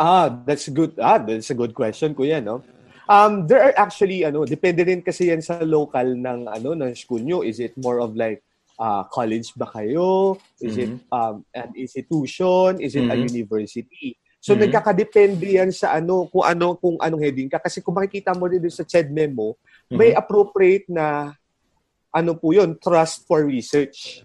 Ah, 0.00 0.32
that's 0.48 0.66
good. 0.72 0.96
Ah, 0.98 1.20
that's 1.20 1.52
a 1.52 1.56
good 1.56 1.76
question, 1.76 2.16
kuya, 2.16 2.42
no? 2.42 2.64
Um, 3.04 3.46
there 3.46 3.60
are 3.60 3.76
actually 3.76 4.24
ano, 4.24 4.48
depende 4.48 4.80
rin 4.80 5.04
kasi 5.04 5.28
yan 5.28 5.44
sa 5.44 5.60
local 5.60 6.16
ng 6.16 6.48
ano 6.48 6.72
ng 6.72 6.96
school 6.96 7.20
nyo. 7.20 7.44
Is 7.44 7.60
it 7.60 7.76
more 7.76 8.00
of 8.00 8.16
like 8.16 8.40
uh, 8.80 9.04
college 9.12 9.52
ba 9.60 9.68
kayo? 9.68 10.40
Is 10.58 10.80
mm-hmm. 10.80 10.98
it 10.98 11.12
um, 11.12 11.44
an 11.52 11.70
institution? 11.76 12.80
Is 12.80 12.96
it 12.96 13.06
mm-hmm. 13.06 13.12
a 13.12 13.28
university? 13.28 14.16
So 14.44 14.52
mm-hmm. 14.52 14.68
nagkakadepende 14.68 15.48
yan 15.56 15.72
sa 15.72 15.96
ano 15.96 16.28
kung 16.28 16.44
ano 16.44 16.76
kung 16.76 17.00
anong 17.00 17.24
heading 17.24 17.48
ka 17.48 17.56
kasi 17.56 17.80
kung 17.80 17.96
makikita 17.96 18.36
mo 18.36 18.44
din 18.44 18.68
sa 18.68 18.84
CHED 18.84 19.08
memo, 19.08 19.56
mm-hmm. 19.56 19.96
may 19.96 20.12
appropriate 20.12 20.84
na 20.92 21.32
ano 22.12 22.36
po 22.36 22.52
'yon, 22.52 22.76
trust 22.76 23.24
for 23.24 23.48
research. 23.48 24.20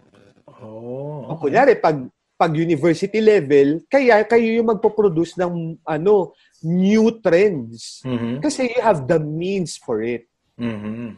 Oh. 0.60 1.23
Okay. 1.39 1.55
Kunyari 1.55 1.79
pag 1.79 2.03
pag 2.36 2.51
university 2.51 3.23
level, 3.23 3.79
kaya 3.88 4.27
kayo 4.27 4.60
yung 4.60 4.67
magpo-produce 4.75 5.39
ng 5.39 5.79
ano 5.88 6.36
new 6.67 7.15
trends. 7.23 8.03
Mm-hmm. 8.03 8.43
Kasi 8.43 8.75
you 8.75 8.79
have 8.84 9.08
the 9.08 9.23
means 9.23 9.79
for 9.79 10.03
it. 10.03 10.27
Mm-hmm. 10.60 11.15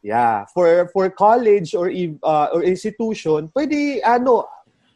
Yeah, 0.00 0.48
for 0.56 0.88
for 0.88 1.12
college 1.12 1.76
or 1.76 1.92
uh, 2.24 2.48
or 2.48 2.64
institution, 2.64 3.52
pwede 3.52 4.00
ano 4.00 4.48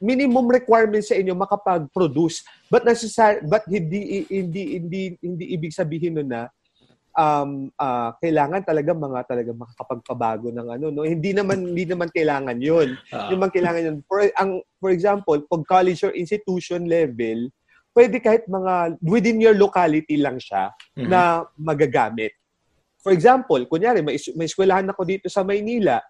minimum 0.03 0.47
requirements 0.49 1.09
sa 1.11 1.19
inyo 1.19 1.33
makapag-produce. 1.33 2.45
But 2.69 2.85
necessary 2.85 3.43
but 3.45 3.65
hindi 3.69 4.27
hindi 4.29 4.63
hindi 4.81 5.03
hindi 5.21 5.45
ibig 5.55 5.73
sabihin 5.73 6.21
no 6.21 6.25
na 6.27 6.51
um 7.17 7.73
uh, 7.81 8.13
kailangan 8.21 8.61
talaga 8.61 8.93
mga 8.93 9.21
talaga 9.25 9.51
makakapagpabago 9.57 10.49
ng 10.53 10.69
ano 10.69 10.87
no? 10.93 11.05
Hindi 11.07 11.33
naman 11.33 11.73
hindi 11.73 11.89
naman 11.89 12.13
kailangan 12.13 12.59
yun. 12.61 12.97
Uh. 13.09 13.29
yung 13.33 13.41
man 13.41 13.53
kailangan 13.53 13.83
yun. 13.83 13.97
For 14.05 14.29
ang 14.37 14.61
for 14.79 14.93
example 14.93 15.41
pag 15.49 15.63
college 15.65 16.05
or 16.05 16.13
institution 16.13 16.85
level 16.85 17.49
pwede 17.97 18.21
kahit 18.21 18.45
mga 18.45 19.01
within 19.01 19.41
your 19.41 19.57
locality 19.57 20.21
lang 20.21 20.37
siya 20.37 20.69
mm-hmm. 20.93 21.09
na 21.09 21.49
magagamit. 21.57 22.37
For 23.01 23.17
example, 23.17 23.65
kunyari, 23.65 24.05
may, 24.05 24.21
may 24.37 24.45
eskwelahan 24.45 24.85
ako 24.93 25.09
dito 25.09 25.33
sa 25.33 25.41
Maynila, 25.41 26.03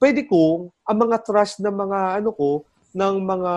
pwede 0.00 0.24
kong 0.24 0.72
ang 0.88 0.98
mga 1.04 1.16
trust 1.20 1.60
ng 1.60 1.74
mga 1.74 2.22
ano 2.22 2.30
ko, 2.32 2.64
ng 2.92 3.14
mga 3.20 3.54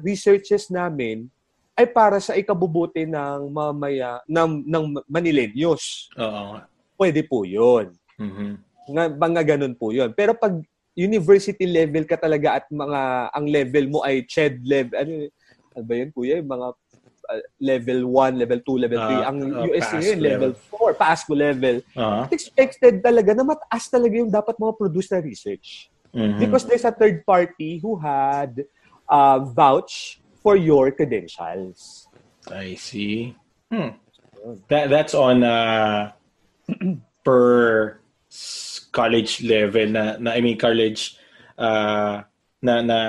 researches 0.00 0.72
namin 0.72 1.28
ay 1.74 1.90
para 1.90 2.22
sa 2.22 2.38
ikabubuti 2.38 3.02
ng 3.02 3.50
mamaya 3.50 4.22
ng 4.30 4.62
ng 4.62 4.84
Manilenyos. 5.10 6.08
Oo. 6.14 6.62
pwede 6.94 7.26
po 7.26 7.42
yun. 7.42 7.90
Mm-hmm. 8.14 8.52
Nga, 8.94 9.04
mga 9.18 9.42
ganun 9.42 9.74
po 9.74 9.90
yun. 9.90 10.14
Pero 10.14 10.30
pag 10.38 10.54
university 10.94 11.66
level 11.66 12.06
ka 12.06 12.14
talaga 12.14 12.62
at 12.62 12.64
mga 12.70 13.34
ang 13.34 13.46
level 13.50 13.84
mo 13.90 13.98
ay 14.06 14.22
CHED 14.22 14.62
level, 14.62 14.94
ano, 14.94 15.12
ano 15.74 15.82
ba 15.82 15.94
yun 15.98 16.10
kuya? 16.14 16.38
Yung 16.38 16.50
mga 16.54 16.68
uh, 17.26 17.42
level 17.58 18.00
1, 18.06 18.38
level 18.38 18.60
2, 18.62 18.84
level 18.86 19.00
3. 19.02 19.10
Uh, 19.10 19.24
ang 19.26 19.38
uh, 19.42 19.66
USC 19.66 19.92
yun, 19.98 20.18
level 20.22 20.52
4, 20.70 20.94
PASCO 20.94 21.34
level. 21.34 21.76
Uh-huh. 21.98 22.24
Expected 22.30 23.02
talaga 23.02 23.30
na 23.34 23.42
mataas 23.42 23.84
talaga 23.90 24.14
yung 24.14 24.30
dapat 24.30 24.54
mga 24.54 24.74
produce 24.78 25.10
na 25.10 25.18
research. 25.18 25.90
Mm-hmm. 26.14 26.38
Because 26.38 26.64
there's 26.64 26.84
a 26.84 26.92
third 26.94 27.26
party 27.26 27.78
who 27.78 27.98
had 27.98 28.64
uh, 29.08 29.40
vouch 29.40 30.20
for 30.42 30.56
your 30.56 30.90
credentials. 30.92 32.08
I 32.50 32.74
see. 32.74 33.34
Hmm. 33.70 33.98
That 34.68 34.90
that's 34.90 35.14
on 35.14 35.42
uh, 35.42 36.12
per 37.24 37.98
college 38.92 39.42
level 39.42 39.88
na, 39.88 40.16
na 40.20 40.36
I 40.36 40.40
mean 40.40 40.58
college 40.58 41.16
uh, 41.58 42.22
na 42.62 42.74
na 42.82 43.00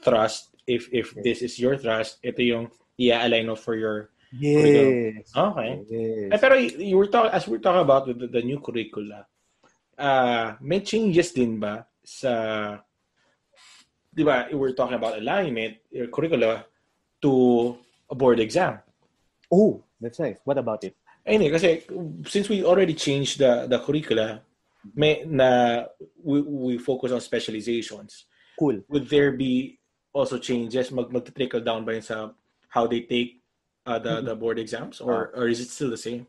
thrust 0.00 0.54
if 0.66 0.88
if 0.94 1.12
this 1.20 1.42
is 1.42 1.58
your 1.58 1.76
thrust 1.76 2.22
ito 2.22 2.40
yung 2.40 2.70
i-align 2.96 3.50
for 3.58 3.74
your 3.74 4.10
Yes. 4.28 5.32
Okay. 5.32 5.80
Yes. 5.88 6.36
Eh, 6.36 6.38
pero 6.38 6.54
you 6.60 7.00
were 7.00 7.08
talking 7.08 7.32
as 7.32 7.48
we're 7.48 7.64
talking 7.64 7.80
about 7.80 8.04
the, 8.12 8.28
the 8.28 8.44
new 8.44 8.60
curricula. 8.60 9.24
Uh, 9.96 10.52
may 10.60 10.84
changes 10.84 11.32
din 11.32 11.56
ba 11.58 11.88
sa 12.08 12.32
'di 14.16 14.24
ba? 14.24 14.48
We're 14.50 14.72
talking 14.72 14.96
about 14.96 15.20
alignment, 15.20 15.84
your 15.92 16.08
curricula 16.08 16.64
to 17.20 17.32
a 18.08 18.14
board 18.16 18.40
exam. 18.40 18.80
Oh, 19.52 19.84
that's 20.00 20.18
nice. 20.18 20.40
What 20.44 20.56
about 20.56 20.84
it? 20.84 20.96
Anyway, 21.28 21.52
kasi 21.52 21.84
since 22.24 22.48
we 22.48 22.64
already 22.64 22.96
changed 22.96 23.38
the 23.38 23.68
the 23.68 23.78
curricula, 23.84 24.40
may 24.96 25.22
na 25.28 25.84
we, 26.16 26.40
we 26.40 26.72
focus 26.80 27.12
on 27.12 27.20
specializations. 27.20 28.24
Cool. 28.56 28.80
Would 28.88 29.12
there 29.12 29.36
be 29.36 29.78
also 30.16 30.40
changes 30.40 30.90
mag 30.90 31.12
mag-trickle 31.12 31.60
down 31.60 31.84
ba 31.84 31.94
yun 31.94 32.02
sa 32.02 32.32
how 32.72 32.88
they 32.88 33.04
take 33.04 33.44
uh, 33.84 34.00
the 34.00 34.18
mm-hmm. 34.18 34.26
the 34.26 34.34
board 34.34 34.58
exams 34.58 34.98
or 35.04 35.30
uh, 35.36 35.44
or 35.44 35.52
is 35.52 35.60
it 35.60 35.68
still 35.68 35.92
the 35.92 36.00
same? 36.00 36.26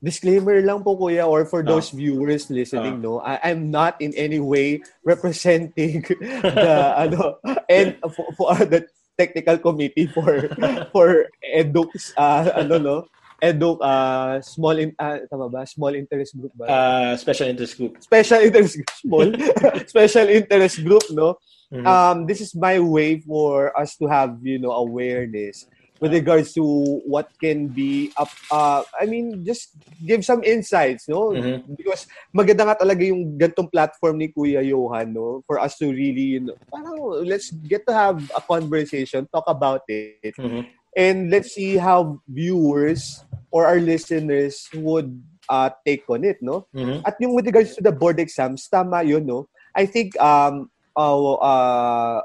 Disclaimer 0.00 0.64
lang 0.64 0.80
po 0.80 0.96
kuya 0.96 1.28
or 1.28 1.44
for 1.44 1.60
those 1.60 1.92
uh, 1.92 1.96
viewers 2.00 2.48
listening 2.48 3.00
uh, 3.00 3.04
no, 3.04 3.12
I, 3.20 3.52
I'm 3.52 3.68
not 3.68 4.00
in 4.00 4.16
any 4.16 4.40
way 4.40 4.80
representing 5.04 6.08
the 6.40 6.96
ano 6.96 7.36
and 7.68 8.00
for, 8.08 8.26
for 8.32 8.56
the 8.64 8.88
technical 9.20 9.60
committee 9.60 10.08
for 10.08 10.48
for 10.96 11.28
eduk's 11.44 12.16
uh, 12.16 12.48
ano 12.56 12.80
no 12.80 12.96
eduk 13.44 13.76
uh, 13.84 14.40
small 14.40 14.76
in 14.76 14.96
uh, 14.96 15.20
tama 15.28 15.52
ba? 15.52 15.68
Small 15.68 15.92
interest 15.96 16.36
group 16.36 16.52
ba? 16.56 16.64
Uh, 16.64 17.12
special 17.16 17.48
interest 17.48 17.76
group. 17.76 17.96
Special 18.00 18.40
interest 18.40 18.76
group 18.76 18.92
small. 19.00 19.28
Special 19.92 20.26
interest 20.28 20.76
group 20.84 21.04
no? 21.12 21.40
Mm-hmm. 21.70 21.86
um 21.86 22.26
this 22.26 22.42
is 22.42 22.50
my 22.50 22.82
way 22.82 23.22
for 23.22 23.70
us 23.78 23.94
to 23.94 24.10
have 24.10 24.42
you 24.42 24.58
know 24.58 24.74
awareness 24.74 25.70
with 26.00 26.16
regards 26.16 26.56
to 26.56 26.64
what 27.04 27.28
can 27.38 27.68
be 27.68 28.10
up 28.16 28.32
uh, 28.50 28.82
I 28.98 29.04
mean 29.04 29.44
just 29.44 29.76
give 30.00 30.24
some 30.24 30.42
insights 30.42 31.06
no 31.06 31.36
mm-hmm. 31.36 31.76
because 31.76 32.08
maganda 32.32 32.64
nga 32.66 32.80
talaga 32.80 33.04
yung 33.04 33.36
gantong 33.36 33.68
platform 33.68 34.16
ni 34.18 34.32
Kuya 34.32 34.64
Johan 34.64 35.12
no 35.12 35.44
for 35.44 35.60
us 35.60 35.76
to 35.78 35.92
really 35.92 36.40
you 36.40 36.42
know, 36.48 36.56
parang 36.72 36.96
let's 37.28 37.52
get 37.68 37.84
to 37.86 37.92
have 37.92 38.18
a 38.32 38.40
conversation 38.40 39.28
talk 39.28 39.44
about 39.46 39.84
it 39.86 40.32
mm-hmm. 40.34 40.64
and 40.96 41.28
let's 41.28 41.52
see 41.52 41.76
how 41.76 42.18
viewers 42.26 43.22
or 43.52 43.68
our 43.68 43.78
listeners 43.78 44.66
would 44.72 45.12
uh, 45.52 45.68
take 45.84 46.08
on 46.08 46.24
it 46.24 46.40
no 46.40 46.64
mm-hmm. 46.72 47.04
at 47.04 47.20
yung 47.20 47.36
with 47.36 47.44
regards 47.44 47.76
to 47.76 47.84
the 47.84 47.92
board 47.92 48.16
exams 48.18 48.66
tama 48.72 49.04
yun 49.04 49.28
no 49.28 49.46
I 49.76 49.84
think 49.86 50.18
um 50.18 50.72
our 50.96 51.38
uh, 51.38 52.18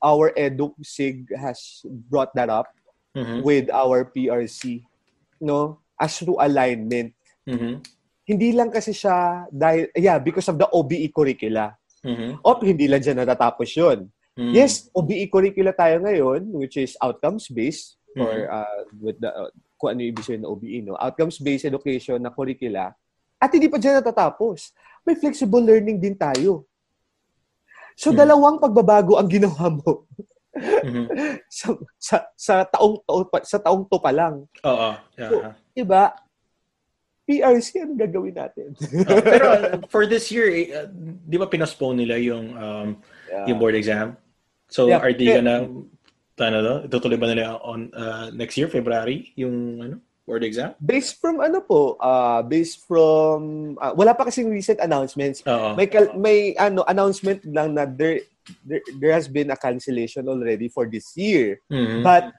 our 0.00 0.32
edu 0.32 0.72
sig 0.80 1.28
has 1.36 1.84
brought 2.08 2.32
that 2.32 2.48
up 2.48 2.70
mm-hmm. 3.16 3.40
with 3.40 3.72
our 3.72 4.04
PRC 4.12 4.84
no 5.40 5.80
as 5.96 6.20
to 6.20 6.36
alignment 6.36 7.16
mm-hmm. 7.48 7.80
hindi 8.28 8.48
lang 8.52 8.68
kasi 8.68 8.92
siya 8.92 9.48
dahil 9.48 9.88
yeah 9.96 10.20
because 10.20 10.44
of 10.52 10.60
the 10.60 10.68
OBE 10.68 11.08
curricula 11.16 11.72
mm-hmm. 12.04 12.44
o 12.44 12.48
hindi 12.60 12.84
lang 12.84 13.00
dyan 13.00 13.24
natatapos 13.24 13.72
yun 13.72 14.12
mm-hmm. 14.36 14.52
yes 14.52 14.92
OBE 14.92 15.32
curricula 15.32 15.72
tayo 15.72 16.04
ngayon 16.04 16.44
which 16.52 16.76
is 16.76 16.92
outcomes 17.00 17.48
based 17.48 17.96
mm-hmm. 18.12 18.20
or 18.20 18.34
uh, 18.52 18.80
with 19.00 19.16
the 19.16 19.32
uh, 19.32 19.48
kung 19.76 19.96
ano 19.96 20.04
ibig 20.04 20.24
sabihin 20.24 20.44
ng 20.44 20.52
OBE 20.52 20.78
no 20.84 20.94
outcomes 21.00 21.40
based 21.40 21.64
education 21.64 22.20
na 22.20 22.32
curricula 22.32 22.92
at 23.40 23.50
hindi 23.52 23.68
pa 23.68 23.80
dyan 23.80 24.04
natatapos 24.04 24.72
may 25.04 25.16
flexible 25.16 25.64
learning 25.64 25.96
din 25.96 26.16
tayo 26.16 26.68
so 27.96 28.12
mm-hmm. 28.12 28.20
dalawang 28.20 28.60
pagbabago 28.60 29.16
ang 29.16 29.28
ginawa 29.28 29.72
mo 29.72 30.04
mm-hmm. 30.56 31.06
sa, 31.60 31.66
sa 32.00 32.16
sa 32.34 32.54
taong 32.64 33.00
to, 33.04 33.24
sa 33.44 33.58
taong 33.60 33.84
to 33.86 33.98
pa 34.00 34.10
lang. 34.10 34.44
Oo. 34.64 34.90
Yeah. 35.16 35.30
So, 35.30 35.34
iba 35.76 36.16
PRC 37.26 37.82
ano 37.82 37.98
gagawin 37.98 38.38
natin? 38.38 38.72
uh, 38.78 39.22
pero 39.34 39.46
uh, 39.50 39.82
for 39.90 40.06
this 40.06 40.30
year, 40.30 40.46
uh, 40.70 40.86
'di 41.26 41.36
ba 41.36 41.50
pinospone 41.50 41.98
nila 41.98 42.16
yung 42.22 42.54
um, 42.54 42.88
yeah. 43.26 43.44
yung 43.50 43.58
board 43.58 43.74
exam? 43.74 44.14
So 44.70 44.86
Yeah. 44.86 45.02
are 45.02 45.14
they 45.14 45.34
gonna 45.34 45.66
ano 46.36 46.58
no? 46.62 46.74
Itutuloy 46.86 47.18
ba 47.18 47.26
nila 47.26 47.58
on 47.62 47.90
uh, 47.94 48.30
next 48.30 48.54
year 48.54 48.70
February 48.70 49.34
yung 49.34 49.82
ano 49.82 49.96
board 50.26 50.42
exam? 50.42 50.74
Based 50.82 51.18
from 51.22 51.38
ano 51.42 51.62
po, 51.62 51.98
uh, 52.02 52.42
based 52.42 52.82
from 52.86 53.74
uh, 53.78 53.94
wala 53.94 54.14
pa 54.14 54.26
kasing 54.26 54.50
recent 54.50 54.82
announcements. 54.82 55.42
Oo. 55.46 55.78
May 55.78 55.86
kal- 55.86 56.14
may 56.18 56.52
ano 56.58 56.82
announcement 56.86 57.42
lang 57.46 57.78
na 57.78 57.86
there, 57.86 58.26
there 58.62 58.82
there 58.98 59.14
has 59.14 59.26
been 59.26 59.50
a 59.50 59.58
cancellation 59.58 60.26
already 60.26 60.68
for 60.68 60.86
this 60.86 61.12
year. 61.14 61.58
Mhm. 61.70 62.02
But 62.02 62.30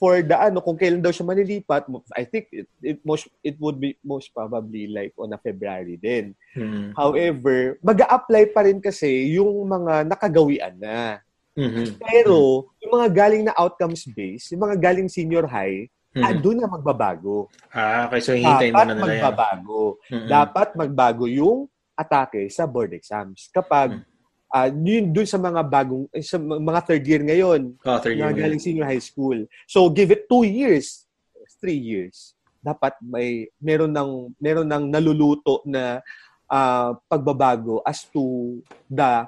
for 0.00 0.24
the 0.24 0.32
ano 0.32 0.64
kung 0.64 0.78
kailan 0.80 1.04
daw 1.04 1.12
siya 1.12 1.28
manilipat, 1.28 1.84
I 2.16 2.24
think 2.24 2.48
it, 2.48 2.64
it 2.80 2.98
most 3.04 3.28
it 3.44 3.60
would 3.60 3.76
be 3.76 3.98
most 4.00 4.32
probably 4.32 4.88
like 4.88 5.12
on 5.20 5.32
a 5.32 5.40
February 5.40 6.00
din. 6.00 6.32
Mhm. 6.56 6.96
However, 6.96 7.76
mag-a-apply 7.84 8.56
pa 8.56 8.64
rin 8.64 8.80
kasi 8.80 9.36
yung 9.36 9.52
mga 9.68 10.08
nakagawian 10.08 10.80
na. 10.80 11.20
Mhm. 11.52 12.00
Pero 12.00 12.64
yung 12.80 12.92
mga 12.96 13.08
galing 13.12 13.44
na 13.44 13.54
outcomes 13.60 14.08
based, 14.08 14.56
yung 14.56 14.64
mga 14.64 14.80
galing 14.80 15.12
senior 15.12 15.44
high, 15.44 15.84
Mhm. 16.16 16.24
ah, 16.24 16.32
doon 16.32 16.58
na 16.60 16.68
magbabago. 16.68 17.52
Ah, 17.68 18.08
okay. 18.08 18.20
So 18.24 18.32
hintayin 18.32 18.72
Dapat 18.72 18.86
muna 18.88 18.96
nila 18.96 19.12
yan. 19.12 19.16
magbabago. 19.20 19.80
Mhm. 20.08 20.28
Dapat 20.28 20.68
magbago 20.76 21.24
yung 21.28 21.68
atake 21.92 22.48
sa 22.48 22.64
board 22.64 22.96
exams. 22.96 23.52
Kapag 23.52 24.00
Mhm. 24.00 24.11
Ah 24.52 24.68
yun 24.68 25.08
doon 25.08 25.24
sa 25.24 25.40
mga 25.40 25.64
bagong 25.64 26.04
eh, 26.12 26.20
sa 26.20 26.36
mga 26.38 26.80
third 26.84 27.04
year 27.08 27.22
ngayon 27.24 27.72
Oh, 27.82 27.96
third 27.96 28.20
year. 28.20 28.28
na 28.28 28.36
galing 28.36 28.60
senior 28.60 28.84
high 28.84 29.00
school. 29.00 29.48
So 29.64 29.88
give 29.88 30.12
it 30.12 30.28
two 30.28 30.44
years, 30.44 31.08
three 31.56 31.80
years. 31.80 32.36
Dapat 32.60 33.00
may 33.00 33.48
meron 33.58 33.90
ng 33.90 34.36
meron 34.36 34.68
ng 34.68 34.92
naluluto 34.92 35.64
na 35.64 36.04
ah, 36.46 36.92
pagbabago 37.08 37.80
as 37.82 38.04
to 38.12 38.60
the 38.86 39.24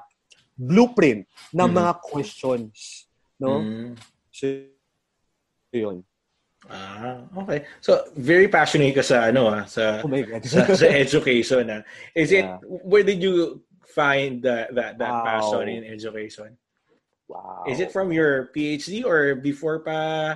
blueprint 0.53 1.25
ng 1.49 1.67
Mhm. 1.67 1.75
mga 1.75 1.91
questions, 1.99 3.09
no? 3.35 3.65
Mhm. 3.65 3.97
So 4.29 4.45
yun. 5.73 6.05
Ah, 6.65 7.21
okay. 7.45 7.61
So 7.77 8.09
very 8.17 8.49
passionate 8.49 8.97
ka 8.97 9.05
sa 9.05 9.29
ano 9.29 9.53
ah, 9.53 9.69
sa 9.69 10.01
Oh 10.01 10.09
my 10.09 10.21
god. 10.25 10.41
sa, 10.45 10.65
sa 10.73 10.87
education 10.89 11.61
ah. 11.69 11.81
Is 12.13 12.33
it 12.33 12.41
Yeah. 12.41 12.57
where 12.81 13.05
did 13.05 13.21
you 13.21 13.61
find 13.95 14.43
that 14.43 14.75
that 14.75 14.99
that 14.99 15.13
Wow. 15.15 15.23
passion 15.23 15.65
in 15.71 15.81
education? 15.87 16.51
wow. 17.25 17.63
Is 17.65 17.79
it 17.79 17.89
from 17.89 18.11
your 18.11 18.51
PhD 18.51 19.01
or 19.01 19.33
before 19.33 19.79
pa? 19.79 20.35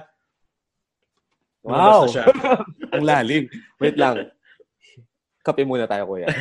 Wow. 1.62 2.08
Ang 2.96 3.04
lalim. 3.04 3.52
Wait 3.78 4.00
lang. 4.00 4.32
Kape 5.44 5.68
muna 5.68 5.86
tayo, 5.86 6.08
kuya. 6.08 6.32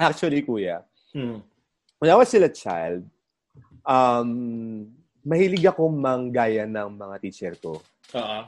Actually, 0.00 0.42
kuya, 0.42 0.82
Hmm. 1.12 1.44
when 2.00 2.08
I 2.10 2.16
was 2.16 2.26
still 2.26 2.42
a 2.42 2.50
child, 2.50 3.04
um, 3.84 4.88
mahilig 5.22 5.62
ako 5.62 5.92
manggaya 5.92 6.64
ng 6.64 6.88
mga 6.96 7.16
teacher 7.20 7.52
ko. 7.60 7.78
Oo. 8.16 8.40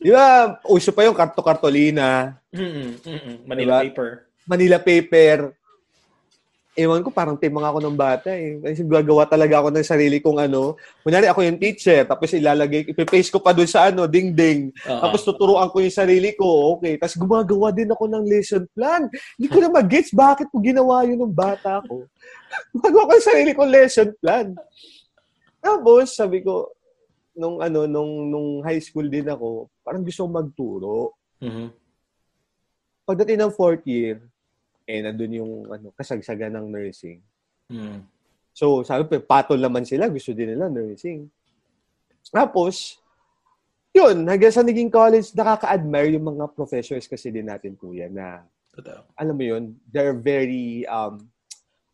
Di 0.00 0.10
ba, 0.10 0.56
uso 0.66 0.90
pa 0.90 1.04
yung 1.04 1.14
karto-kartolina, 1.14 2.40
Mm-mm, 2.50 2.90
mm-mm. 3.04 3.36
Manila 3.44 3.80
Diba? 3.80 3.84
paper. 3.92 4.10
Manila 4.46 4.78
paper. 4.82 5.54
Ewan 6.72 7.04
ko, 7.04 7.12
parang 7.12 7.36
timang 7.36 7.68
ako 7.68 7.84
ng 7.84 7.96
bata 8.00 8.32
eh. 8.32 8.56
Kasi 8.56 8.80
gagawa 8.88 9.28
talaga 9.28 9.60
ako 9.60 9.68
ng 9.76 9.84
sarili 9.84 10.24
kong 10.24 10.40
ano. 10.40 10.80
Kunyari 11.04 11.28
ako 11.28 11.44
yung 11.44 11.60
teacher, 11.60 12.08
tapos 12.08 12.32
ilalagay, 12.32 12.88
ipipaste 12.88 13.28
ko 13.28 13.44
pa 13.44 13.52
dun 13.52 13.68
sa 13.68 13.92
ano, 13.92 14.08
ding-ding. 14.08 14.72
Oo. 14.88 15.00
Tapos 15.04 15.20
tuturuan 15.20 15.68
ko 15.68 15.84
yung 15.84 15.92
sarili 15.92 16.32
ko. 16.32 16.80
Okay. 16.80 16.96
Tapos 16.96 17.20
gumagawa 17.20 17.76
din 17.76 17.92
ako 17.92 18.08
ng 18.08 18.24
lesson 18.24 18.64
plan. 18.72 19.04
Hindi 19.36 19.48
ko 19.52 19.58
na 19.60 19.68
mag-gets 19.68 20.16
bakit 20.16 20.48
ko 20.48 20.64
ginawa 20.64 21.04
yun 21.04 21.20
ng 21.20 21.36
bata 21.36 21.84
ko. 21.84 22.08
Gumagawa 22.72 23.04
ko 23.04 23.12
yung 23.20 23.28
sarili 23.28 23.52
ko 23.52 23.62
lesson 23.68 24.08
plan. 24.16 24.56
Tapos 25.60 26.16
sabi 26.16 26.40
ko, 26.40 26.72
nung 27.36 27.60
ano, 27.60 27.84
nung, 27.84 28.32
nung 28.32 28.48
high 28.64 28.80
school 28.80 29.12
din 29.12 29.28
ako, 29.28 29.68
parang 29.84 30.04
gusto 30.04 30.24
kong 30.24 30.36
magturo. 30.40 31.12
Mhm. 31.42 31.68
pagdating 33.02 33.42
ng 33.42 33.52
fourth 33.52 33.82
year, 33.82 34.22
eh, 34.86 35.00
nandun 35.02 35.32
yung 35.32 35.52
ano, 35.68 35.90
kasagsagan 35.94 36.54
ng 36.58 36.66
nursing. 36.68 37.18
Mm. 37.70 38.02
So, 38.52 38.84
sabi 38.84 39.08
pa, 39.08 39.40
patol 39.40 39.56
naman 39.56 39.88
sila. 39.88 40.12
Gusto 40.12 40.36
din 40.36 40.52
nila 40.52 40.68
nursing. 40.68 41.24
Tapos, 42.28 43.00
yun, 43.92 44.24
hanggang 44.28 44.52
sa 44.52 44.64
naging 44.64 44.92
college, 44.92 45.32
nakaka-admire 45.32 46.16
yung 46.16 46.36
mga 46.36 46.52
professors 46.52 47.08
kasi 47.08 47.32
din 47.32 47.48
natin, 47.48 47.76
kuya, 47.76 48.08
na, 48.08 48.44
Totoo. 48.72 49.04
alam 49.16 49.36
mo 49.36 49.44
yun, 49.44 49.76
they're 49.88 50.16
very 50.16 50.84
um, 50.88 51.28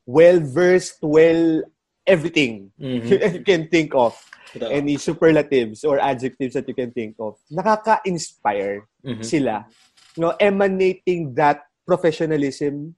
well-versed, 0.07 0.99
well, 1.03 1.63
everything 2.07 2.73
Mhm. 2.81 3.05
you 3.39 3.45
can 3.45 3.69
think 3.69 3.93
of. 3.93 4.17
Totoo. 4.57 4.73
Any 4.73 4.97
superlatives 4.97 5.85
or 5.85 6.01
adjectives 6.01 6.57
that 6.57 6.65
you 6.65 6.73
can 6.73 6.89
think 6.91 7.13
of. 7.21 7.37
Nakaka-inspire 7.53 8.89
Mhm. 9.05 9.21
sila. 9.23 9.69
No, 10.17 10.33
emanating 10.41 11.37
that 11.37 11.68
professionalism. 11.89 12.93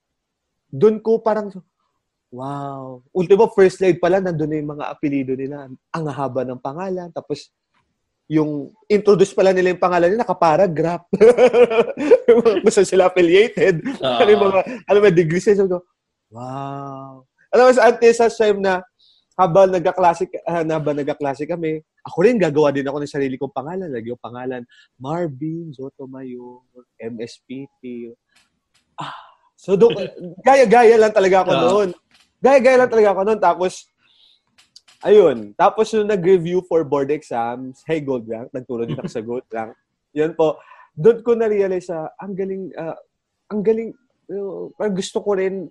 Doon 0.66 0.98
ko 0.98 1.22
parang, 1.22 1.54
wow. 2.34 2.98
Ultimo, 3.14 3.46
first 3.54 3.78
slide 3.78 4.02
pala, 4.02 4.18
nandun 4.18 4.50
na 4.50 4.58
yung 4.58 4.72
mga 4.74 4.86
apelido 4.90 5.38
nila. 5.38 5.70
Ang 5.70 6.04
haba 6.10 6.42
ng 6.42 6.58
pangalan. 6.58 7.14
Tapos, 7.14 7.54
yung 8.26 8.74
introduce 8.90 9.34
pala 9.34 9.54
nila 9.54 9.74
yung 9.74 9.82
pangalan 9.82 10.10
nila, 10.10 10.26
nakaparagraph. 10.26 11.06
Kung 12.62 12.74
saan 12.74 12.86
sila 12.86 13.06
affiliated. 13.06 13.82
Ah. 14.02 14.22
ano 14.22 14.30
yung 14.30 14.44
mga, 14.50 14.60
ano 14.86 14.96
yung 14.98 15.18
degrees 15.18 15.46
nila. 15.46 15.78
Ko, 15.78 15.78
wow. 16.34 17.22
Alam 17.50 17.62
mo, 17.66 17.70
sa 17.74 17.90
ante 17.90 18.10
sa 18.14 18.30
time 18.30 18.62
na 18.62 18.82
habang 19.34 19.72
nagka-classic, 19.74 20.30
uh, 20.46 20.62
habang 20.62 21.02
nagka-classic 21.02 21.50
kami, 21.50 21.82
ako 22.06 22.18
rin 22.22 22.36
gagawa 22.38 22.70
din 22.70 22.86
ako 22.86 23.02
ng 23.02 23.10
sarili 23.10 23.34
kong 23.34 23.50
pangalan. 23.50 23.90
Lagi 23.90 24.12
yung 24.12 24.22
pangalan, 24.22 24.62
Marvin 24.94 25.74
Sotomayor, 25.74 26.62
MSPT. 27.00 28.14
Ah, 29.00 29.16
so, 29.56 29.74
do, 29.74 29.88
gaya-gaya 30.46 31.00
lang 31.00 31.10
talaga 31.10 31.42
ako 31.42 31.50
Ah. 31.50 31.62
noon. 31.64 31.88
Gaya-gaya 32.38 32.76
lang 32.84 32.90
talaga 32.92 33.08
ako 33.10 33.20
noon. 33.24 33.40
Tapos, 33.40 33.72
ayun. 35.00 35.38
Tapos, 35.56 35.86
yung 35.90 36.08
nag-review 36.08 36.60
for 36.64 36.84
board 36.84 37.08
exams, 37.08 37.80
hey, 37.88 38.00
gold 38.00 38.28
rank. 38.28 38.52
Nagturo 38.52 38.84
din 38.84 39.00
ako 39.00 39.08
sa 39.08 39.24
gold 39.24 39.46
rank. 39.56 39.72
Yan 40.12 40.36
po. 40.36 40.60
Doon 40.92 41.24
ko 41.24 41.32
na-realize 41.32 41.88
sa, 41.88 42.12
ang 42.16 42.36
galing, 42.36 42.68
ah, 42.76 42.96
ang 43.48 43.64
galing, 43.64 43.90
uh, 44.30 44.68
parang 44.76 44.94
gusto 44.94 45.18
ko 45.24 45.34
rin 45.34 45.66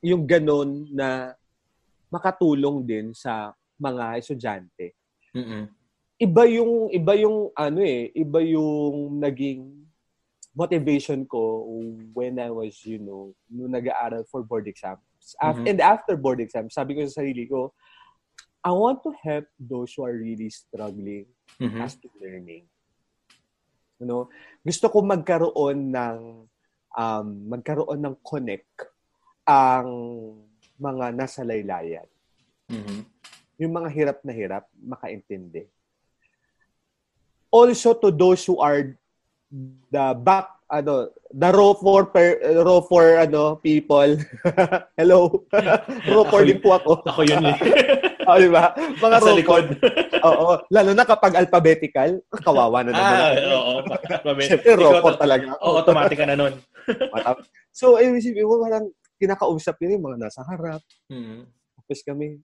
yung 0.00 0.24
ganon 0.24 0.88
na 0.90 1.36
makatulong 2.08 2.82
din 2.82 3.12
sa 3.12 3.52
mga 3.78 4.18
estudyante. 4.18 4.96
Mhm. 5.30 5.62
Iba 6.20 6.44
yung 6.44 6.92
iba 6.92 7.16
yung 7.16 7.48
ano 7.54 7.80
eh, 7.80 8.12
iba 8.12 8.44
yung 8.44 9.16
naging 9.16 9.79
motivation 10.60 11.24
ko 11.24 11.64
when 12.12 12.36
I 12.36 12.52
was, 12.52 12.84
you 12.84 13.00
know, 13.00 13.32
nung 13.48 13.72
nag-aaral 13.72 14.28
for 14.28 14.44
board 14.44 14.68
exams. 14.68 15.00
Mhm. 15.40 15.64
And 15.64 15.78
after 15.80 16.20
board 16.20 16.44
exams, 16.44 16.76
sabi 16.76 16.92
ko 16.92 17.08
sa 17.08 17.24
sarili 17.24 17.48
ko, 17.48 17.72
I 18.60 18.76
want 18.76 19.00
to 19.08 19.16
help 19.24 19.48
those 19.56 19.96
who 19.96 20.04
are 20.04 20.12
really 20.12 20.52
struggling 20.52 21.24
Mhm. 21.56 21.80
as 21.80 21.96
to 21.96 22.12
learning. 22.20 22.68
You 23.96 24.06
know, 24.08 24.22
gusto 24.60 24.92
ko 24.92 25.00
magkaroon 25.00 25.96
ng 25.96 26.18
um, 26.92 27.26
magkaroon 27.48 28.00
ng 28.04 28.16
connect 28.20 28.92
ang 29.48 29.88
mga 30.76 31.16
nasa 31.16 31.40
laylayan. 31.40 32.08
Mhm. 32.68 33.00
Yung 33.60 33.72
mga 33.72 33.88
hirap 33.92 34.18
na 34.24 34.32
hirap, 34.32 34.64
makaintindi. 34.76 35.68
Also 37.52 37.96
to 37.96 38.12
those 38.12 38.44
who 38.44 38.60
are 38.60 38.96
the 39.90 40.14
back 40.22 40.46
ano 40.70 41.10
the 41.34 41.50
raw 41.50 41.74
for 41.74 42.06
per, 42.06 42.38
raw 42.62 42.78
for 42.78 43.18
ano 43.18 43.58
people 43.58 44.14
hello 44.98 45.42
raw 46.14 46.22
for 46.30 46.46
din 46.46 46.62
po 46.62 46.78
ako 46.78 47.02
Ako 47.02 47.20
yun 47.26 47.42
eh. 47.42 47.56
oh, 48.30 48.38
di 48.38 48.46
ba 48.46 48.70
mga 48.78 49.16
Sa 49.18 49.26
raw 49.26 49.34
likod. 49.34 49.66
Oo, 50.22 50.46
lalo 50.70 50.90
na 50.94 51.02
kapag 51.02 51.34
alphabetical, 51.34 52.22
kawawa 52.44 52.86
na 52.86 52.94
naman. 52.94 53.18
ah, 53.18 53.32
oo. 53.58 53.72
Siyempre, 54.38 54.78
robot 54.78 55.18
to- 55.18 55.22
talaga. 55.26 55.56
Oo, 55.58 55.82
automatic 55.82 56.14
ka 56.20 56.28
na 56.28 56.38
nun. 56.38 56.54
So, 57.74 57.98
eh, 57.98 58.06
isipin 58.12 58.46
mo, 58.46 58.62
parang 58.62 58.86
kinakausap 59.18 59.74
nila 59.82 59.98
yung 59.98 60.06
mga 60.06 60.18
nasa 60.22 60.46
harap. 60.46 60.82
Mhm. 61.10 61.48
Tapos 61.82 61.98
kami, 62.06 62.38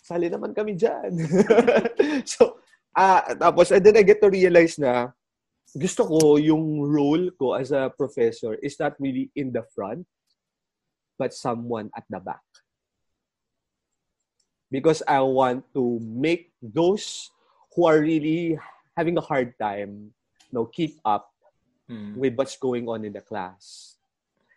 sali 0.00 0.32
naman 0.32 0.56
kami 0.56 0.72
dyan. 0.78 1.10
so, 2.24 2.56
ah 2.96 3.20
tapos, 3.36 3.68
and 3.74 3.84
then 3.84 4.00
I 4.00 4.06
get 4.06 4.22
to 4.24 4.32
realize 4.32 4.80
na 4.80 5.12
gusto 5.76 6.06
ko 6.06 6.36
yung 6.40 6.80
role 6.80 7.28
ko 7.36 7.52
as 7.52 7.72
a 7.72 7.92
professor 7.92 8.54
is 8.64 8.78
not 8.80 8.96
really 8.96 9.30
in 9.36 9.52
the 9.52 9.62
front, 9.74 10.06
but 11.18 11.34
someone 11.34 11.90
at 11.96 12.04
the 12.08 12.20
back. 12.20 12.44
Because 14.70 15.02
I 15.08 15.20
want 15.20 15.64
to 15.74 15.98
make 16.00 16.52
those 16.60 17.32
who 17.74 17.88
are 17.88 18.00
really 18.00 18.60
having 18.96 19.16
a 19.16 19.24
hard 19.24 19.56
time, 19.58 20.12
you 20.48 20.52
know, 20.52 20.66
keep 20.68 21.00
up 21.04 21.32
Mhm. 21.88 22.16
with 22.16 22.36
what's 22.36 22.56
going 22.56 22.88
on 22.88 23.04
in 23.04 23.12
the 23.16 23.24
class. 23.24 23.96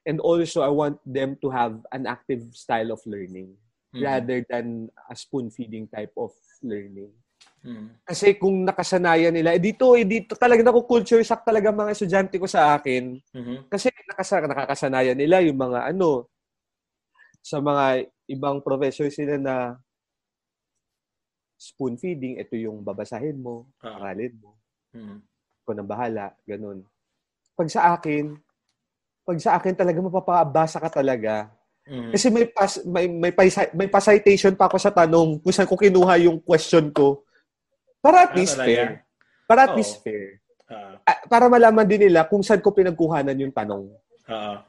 And 0.03 0.19
also, 0.19 0.65
I 0.65 0.73
want 0.73 0.99
them 1.05 1.37
to 1.39 1.49
have 1.53 1.85
an 1.93 2.09
active 2.09 2.57
style 2.57 2.91
of 2.91 3.05
learning 3.05 3.55
Mhm. 3.93 4.01
rather 4.01 4.37
than 4.49 4.89
a 5.07 5.15
spoon-feeding 5.15 5.87
type 5.93 6.11
of 6.17 6.33
learning. 6.65 7.13
Mhm. 7.61 8.01
Kasi 8.01 8.33
kung 8.41 8.65
nakasanayan 8.65 9.29
nila, 9.29 9.53
eh 9.53 9.61
dito, 9.61 9.93
eh 9.93 10.01
dito 10.01 10.33
talaga 10.33 10.65
naku 10.65 10.81
culture 10.89 11.21
shock 11.21 11.45
talaga 11.45 11.69
mga 11.69 11.93
estudyante 11.93 12.35
ko 12.41 12.49
sa 12.49 12.73
akin. 12.77 13.21
Mhm. 13.37 13.69
Kasi 13.69 13.93
nakasa, 14.09 14.41
nakakasanayan 14.41 15.13
nila 15.17 15.45
yung 15.45 15.57
mga 15.61 15.93
ano, 15.93 16.25
sa 17.41 17.57
mga 17.61 18.05
ibang 18.29 18.61
professors 18.65 19.13
sila 19.17 19.37
na 19.37 19.77
spoon 21.61 21.93
feeding, 21.93 22.41
ito 22.41 22.57
yung 22.57 22.81
babasahin 22.81 23.37
mo, 23.37 23.69
Ah. 23.85 24.01
aralin 24.01 24.33
mo, 24.41 24.57
Mhm. 24.97 25.17
ko 25.61 25.69
nang 25.77 25.85
bahala, 25.85 26.33
ganun. 26.49 26.81
Pag 27.53 27.69
sa 27.69 27.93
akin, 27.93 28.33
pag 29.25 29.37
sa 29.41 29.57
akin 29.57 29.75
talaga 29.77 29.99
mapapabasa 30.01 30.81
ka 30.81 30.89
talaga. 30.89 31.49
Mhm. 31.85 32.11
Kasi 32.13 32.27
may 32.33 32.45
pas, 32.49 32.71
may 32.85 33.05
may 33.09 33.33
pa, 33.33 33.43
may 33.77 33.89
pa 33.89 34.01
citation 34.01 34.53
pa 34.57 34.69
ako 34.69 34.77
sa 34.81 34.93
tanong 34.93 35.41
kung 35.41 35.53
saan 35.53 35.69
ko 35.69 35.77
kinuha 35.77 36.17
yung 36.25 36.39
question 36.41 36.89
ko. 36.93 37.25
Para 38.01 38.25
at 38.25 38.33
Ah, 38.33 38.37
least 38.41 38.57
talaga? 38.57 38.67
fair. 38.67 38.89
Para 39.45 39.61
at 39.69 39.71
Oo. 39.71 39.77
least 39.77 40.01
fair. 40.01 40.41
Ah, 40.67 40.97
Ah, 41.05 41.19
para 41.29 41.45
malaman 41.47 41.85
din 41.85 42.09
nila 42.09 42.25
kung 42.25 42.41
saan 42.41 42.59
ko 42.59 42.73
pinagkuhanan 42.73 43.37
yung 43.37 43.53
tanong. 43.53 43.93
ah, 44.27 44.65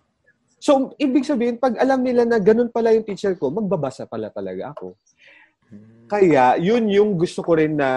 So, 0.63 0.95
ibig 0.95 1.27
sabihin, 1.27 1.59
pag 1.59 1.75
alam 1.75 1.99
nila 2.07 2.23
na 2.23 2.39
ganun 2.39 2.71
pala 2.71 2.95
yung 2.95 3.03
teacher 3.03 3.35
ko, 3.35 3.51
magbabasa 3.51 4.07
pala 4.07 4.31
talaga 4.31 4.71
ako. 4.71 4.95
Mhm. 5.75 6.07
Kaya, 6.07 6.55
yun 6.61 6.87
yung 6.87 7.11
gusto 7.19 7.43
ko 7.43 7.59
rin 7.59 7.75
na 7.75 7.91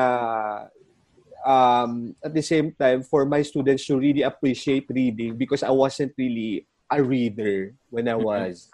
um, 1.46 2.10
at 2.26 2.34
the 2.34 2.42
same 2.42 2.74
time, 2.74 3.06
for 3.06 3.22
my 3.30 3.46
students 3.46 3.86
to 3.86 4.00
really 4.02 4.26
appreciate 4.26 4.90
reading 4.90 5.38
because 5.38 5.62
I 5.62 5.70
wasn't 5.70 6.18
really 6.18 6.66
a 6.90 6.98
reader 6.98 7.78
when 7.94 8.10
I 8.10 8.18
was 8.18 8.74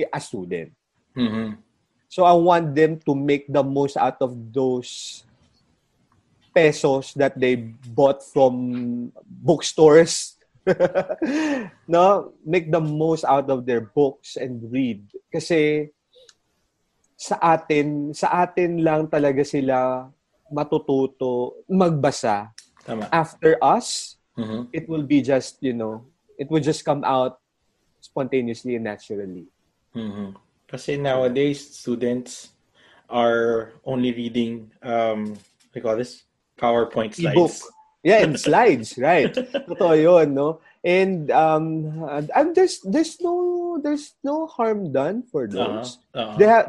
a 0.00 0.20
student. 0.20 0.72
Mhm. 1.12 1.60
So, 2.08 2.24
I 2.24 2.32
want 2.32 2.74
them 2.74 2.98
to 3.04 3.14
make 3.14 3.46
the 3.50 3.62
most 3.62 3.96
out 3.96 4.20
of 4.22 4.32
those 4.52 5.24
pesos 6.56 7.12
that 7.20 7.36
they 7.36 7.56
bought 7.92 8.24
from 8.24 9.12
bookstores. 9.28 10.40
no? 11.86 12.32
Make 12.40 12.72
the 12.72 12.80
most 12.80 13.28
out 13.28 13.50
of 13.52 13.68
their 13.68 13.84
books 13.84 14.40
and 14.40 14.64
read. 14.72 15.04
Kasi 15.28 15.92
sa 17.16 17.36
atin, 17.40 18.16
sa 18.16 18.48
atin 18.48 18.80
lang 18.80 19.08
talaga 19.08 19.44
sila 19.44 20.08
matututo 20.48 21.60
magbasa. 21.68 22.52
Tama. 22.84 23.08
After 23.12 23.60
us, 23.60 24.16
Mhm. 24.36 24.68
it 24.72 24.84
will 24.88 25.04
be 25.04 25.20
just, 25.20 25.56
you 25.60 25.72
know, 25.72 26.04
it 26.40 26.48
will 26.52 26.60
just 26.60 26.84
come 26.84 27.04
out 27.04 27.40
spontaneously 28.00 28.76
and 28.76 28.84
naturally. 28.84 29.48
Mhm. 29.96 30.36
Kasi 30.66 30.98
nowadays, 30.98 31.62
students 31.78 32.50
are 33.08 33.72
only 33.86 34.10
reading, 34.12 34.70
um, 34.82 35.38
you 35.74 35.82
call 35.82 35.96
this? 35.96 36.24
PowerPoint 36.58 37.14
E-book. 37.20 37.50
slides. 37.50 37.70
Yeah, 38.02 38.22
and 38.22 38.38
slides, 38.38 38.94
right? 38.98 39.30
Totoo 39.66 39.98
yun, 39.98 40.34
no? 40.34 40.62
And 40.86 41.26
um, 41.34 41.90
and 42.06 42.54
there's 42.54 42.78
there's 42.86 43.18
no 43.18 43.78
there's 43.82 44.14
no 44.22 44.46
harm 44.46 44.94
done 44.94 45.26
for 45.26 45.50
those. 45.50 45.98
Uh-huh. 46.14 46.22
Uh-huh. 46.22 46.38
They 46.38 46.46
have 46.46 46.66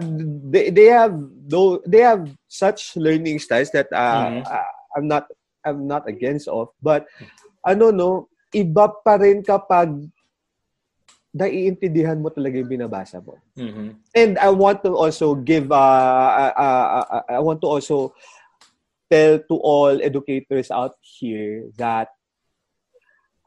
they, 0.50 0.66
they 0.74 0.90
have 0.90 1.14
though 1.46 1.78
they 1.86 2.02
have 2.02 2.26
such 2.50 2.98
learning 2.98 3.38
styles 3.38 3.70
that 3.78 3.94
uh, 3.94 4.26
Mhm. 4.34 4.42
uh, 4.50 4.72
I'm 4.98 5.06
not 5.06 5.30
I'm 5.62 5.86
not 5.86 6.10
against 6.10 6.50
of, 6.50 6.74
but 6.82 7.06
ano 7.62 7.94
no, 7.94 8.10
iba 8.50 8.90
pa 9.06 9.22
rin 9.22 9.46
kapag 9.46 9.94
naiintindihan 11.38 12.18
mo 12.18 12.34
talaga 12.34 12.58
yung 12.58 12.72
binabasa 12.72 13.22
mo. 13.22 13.38
Mhm. 13.54 13.94
And 14.18 14.34
I 14.42 14.50
want 14.50 14.82
to 14.84 14.98
also 14.98 15.38
give, 15.38 15.70
uh, 15.70 16.34
uh, 16.34 16.54
uh, 16.58 17.06
uh, 17.06 17.26
I 17.30 17.42
want 17.42 17.62
to 17.62 17.70
also 17.70 18.18
tell 19.08 19.40
to 19.40 19.56
all 19.62 20.02
educators 20.02 20.74
out 20.74 20.98
here 21.00 21.70
that 21.78 22.12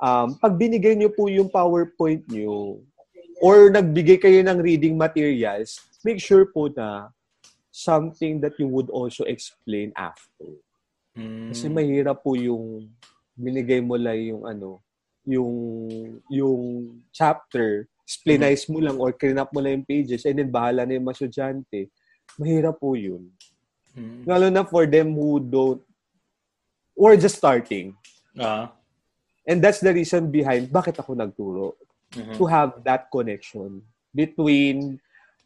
um, 0.00 0.38
pag 0.40 0.57
binigay 0.57 0.96
niyo 0.96 1.12
po 1.12 1.29
yung 1.29 1.53
PowerPoint 1.53 2.24
niyo 2.31 2.81
or 3.42 3.68
nagbigay 3.68 4.20
kayo 4.20 4.40
ng 4.40 4.62
reading 4.62 4.96
materials, 4.96 5.81
make 6.07 6.22
sure 6.22 6.48
po 6.48 6.70
na 6.72 7.12
something 7.72 8.40
that 8.40 8.57
you 8.57 8.68
would 8.68 8.88
also 8.88 9.24
explain 9.24 9.92
after. 9.96 10.48
Mm. 11.16 11.53
Kasi 11.53 11.66
mahirap 11.68 12.24
po 12.24 12.37
yung 12.37 12.88
binigay 13.37 13.81
mo 13.81 13.96
lang 13.96 14.20
yung 14.20 14.44
ano, 14.44 14.81
yung 15.31 15.55
yung 16.27 16.61
chapter, 17.14 17.87
explainize 18.11 18.66
mo 18.66 18.83
lang 18.83 18.99
or 18.99 19.14
clean 19.14 19.38
up 19.38 19.55
mo 19.55 19.62
lang 19.62 19.81
yung 19.81 19.88
pages 19.88 20.27
and 20.27 20.43
then 20.43 20.51
bahala 20.51 20.83
na 20.83 20.99
yung 20.99 21.07
masyudyante. 21.07 21.87
Mahirap 22.35 22.79
po 22.83 22.99
yun. 22.99 23.31
Mm. 23.95 24.27
Lalo 24.27 24.47
na 24.51 24.66
for 24.66 24.87
them 24.87 25.14
who 25.14 25.38
don't 25.38 25.83
or 26.99 27.16
just 27.16 27.38
starting. 27.38 27.95
Uh-huh. 28.35 28.69
And 29.47 29.62
that's 29.62 29.81
the 29.81 29.95
reason 29.95 30.31
behind 30.31 30.69
bakit 30.69 30.99
ako 31.01 31.14
nagturo 31.16 31.75
mm-hmm. 32.12 32.37
to 32.37 32.45
have 32.47 32.83
that 32.85 33.11
connection 33.11 33.83
between 34.14 35.01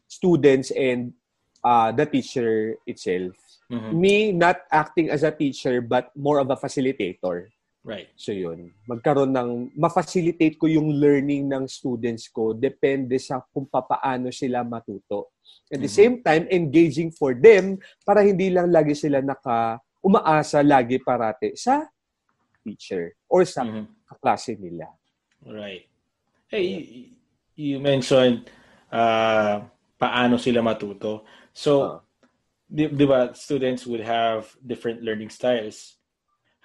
students 0.05 0.69
and 0.73 1.13
uh, 1.63 1.91
the 1.93 2.05
teacher 2.05 2.75
itself. 2.85 3.33
Mm-hmm. 3.71 3.93
Me 3.93 4.15
not 4.31 4.61
acting 4.69 5.09
as 5.09 5.23
a 5.23 5.31
teacher 5.33 5.81
but 5.81 6.11
more 6.13 6.37
of 6.37 6.49
a 6.49 6.57
facilitator. 6.57 7.49
Right. 7.85 8.09
So 8.17 8.33
yun, 8.33 8.73
magkaroon 8.89 9.29
ng 9.29 9.77
ma-facilitate 9.77 10.57
ko 10.57 10.65
yung 10.65 10.97
learning 10.97 11.45
ng 11.45 11.69
students 11.69 12.25
ko 12.33 12.57
depende 12.57 13.13
sa 13.21 13.45
kung 13.53 13.69
paano 13.69 14.33
sila 14.33 14.65
matuto. 14.65 15.37
At 15.69 15.77
the 15.77 15.85
mm-hmm. 15.85 15.93
same 15.93 16.15
time, 16.25 16.43
engaging 16.49 17.13
for 17.13 17.37
them 17.37 17.77
para 18.01 18.25
hindi 18.25 18.49
lang 18.49 18.73
lagi 18.73 18.97
sila 18.97 19.21
naka 19.21 19.77
umaasa 20.01 20.65
lagi 20.65 20.97
parate 20.97 21.53
sa 21.53 21.85
teacher 22.65 23.13
or 23.29 23.45
sa 23.45 23.61
mm-hmm. 23.61 23.85
kaklase 24.09 24.57
nila. 24.57 24.89
Right. 25.45 25.85
Hey, 26.49 27.13
you 27.53 27.77
mentioned 27.77 28.49
uh, 28.89 29.61
paano 30.01 30.41
sila 30.41 30.65
matuto. 30.65 31.21
So, 31.53 31.71
uh, 31.81 31.97
di, 32.65 32.89
di 32.89 33.05
ba, 33.05 33.29
students 33.37 33.85
would 33.85 34.01
have 34.01 34.49
different 34.57 35.05
learning 35.05 35.29
styles. 35.29 35.94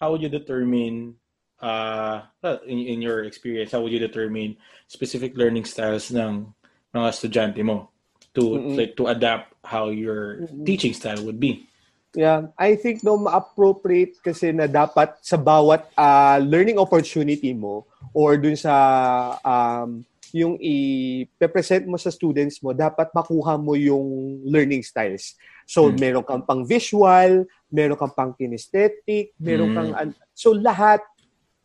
How 0.01 0.11
would 0.11 0.25
you 0.25 0.33
determine, 0.33 1.21
uh, 1.61 2.25
in, 2.65 2.79
in 2.79 2.99
your 3.05 3.25
experience, 3.29 3.77
how 3.77 3.85
would 3.85 3.93
you 3.93 4.01
determine 4.01 4.57
specific 4.89 5.37
learning 5.37 5.69
styles 5.69 6.09
ng 6.09 6.49
mga 6.97 7.09
estudyante 7.13 7.61
mo 7.61 7.93
to 8.33 8.57
mm-hmm. 8.57 8.75
like 8.81 8.97
to 8.97 9.13
adapt 9.13 9.53
how 9.63 9.93
your 9.93 10.49
mm-hmm. 10.49 10.65
teaching 10.65 10.97
style 10.97 11.21
would 11.29 11.39
be? 11.39 11.69
Yeah, 12.17 12.51
I 12.59 12.75
think 12.75 13.07
no 13.07 13.15
ma-appropriate 13.15 14.19
kasi 14.19 14.51
na 14.51 14.67
dapat 14.67 15.23
sa 15.23 15.39
bawat 15.39 15.87
uh, 15.95 16.43
learning 16.43 16.81
opportunity 16.81 17.55
mo 17.55 17.87
or 18.11 18.35
dun 18.35 18.59
sa 18.59 19.39
um, 19.47 20.03
yung 20.33 20.57
i-present 20.61 21.87
mo 21.87 21.99
sa 21.99 22.11
students 22.13 22.63
mo, 22.63 22.75
dapat 22.75 23.11
makuha 23.15 23.59
mo 23.59 23.75
yung 23.75 24.41
learning 24.47 24.83
styles. 24.83 25.35
So, 25.67 25.89
hmm. 25.89 25.97
meron 25.99 26.25
kang 26.27 26.43
pang 26.47 26.63
visual, 26.67 27.47
meron 27.71 27.99
kang 27.99 28.15
pang 28.15 28.33
kinesthetic, 28.35 29.35
meron 29.39 29.71
hmm. 29.71 29.77
kang... 29.77 29.91
So, 30.35 30.55
lahat 30.57 31.03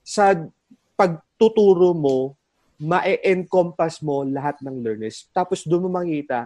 sa 0.06 0.34
pagtuturo 0.94 1.94
mo, 1.94 2.38
ma-encompass 2.78 4.04
mo 4.04 4.28
lahat 4.28 4.60
ng 4.62 4.84
learners. 4.84 5.32
Tapos, 5.32 5.64
doon 5.64 5.88
mo 5.88 6.00
makita, 6.02 6.46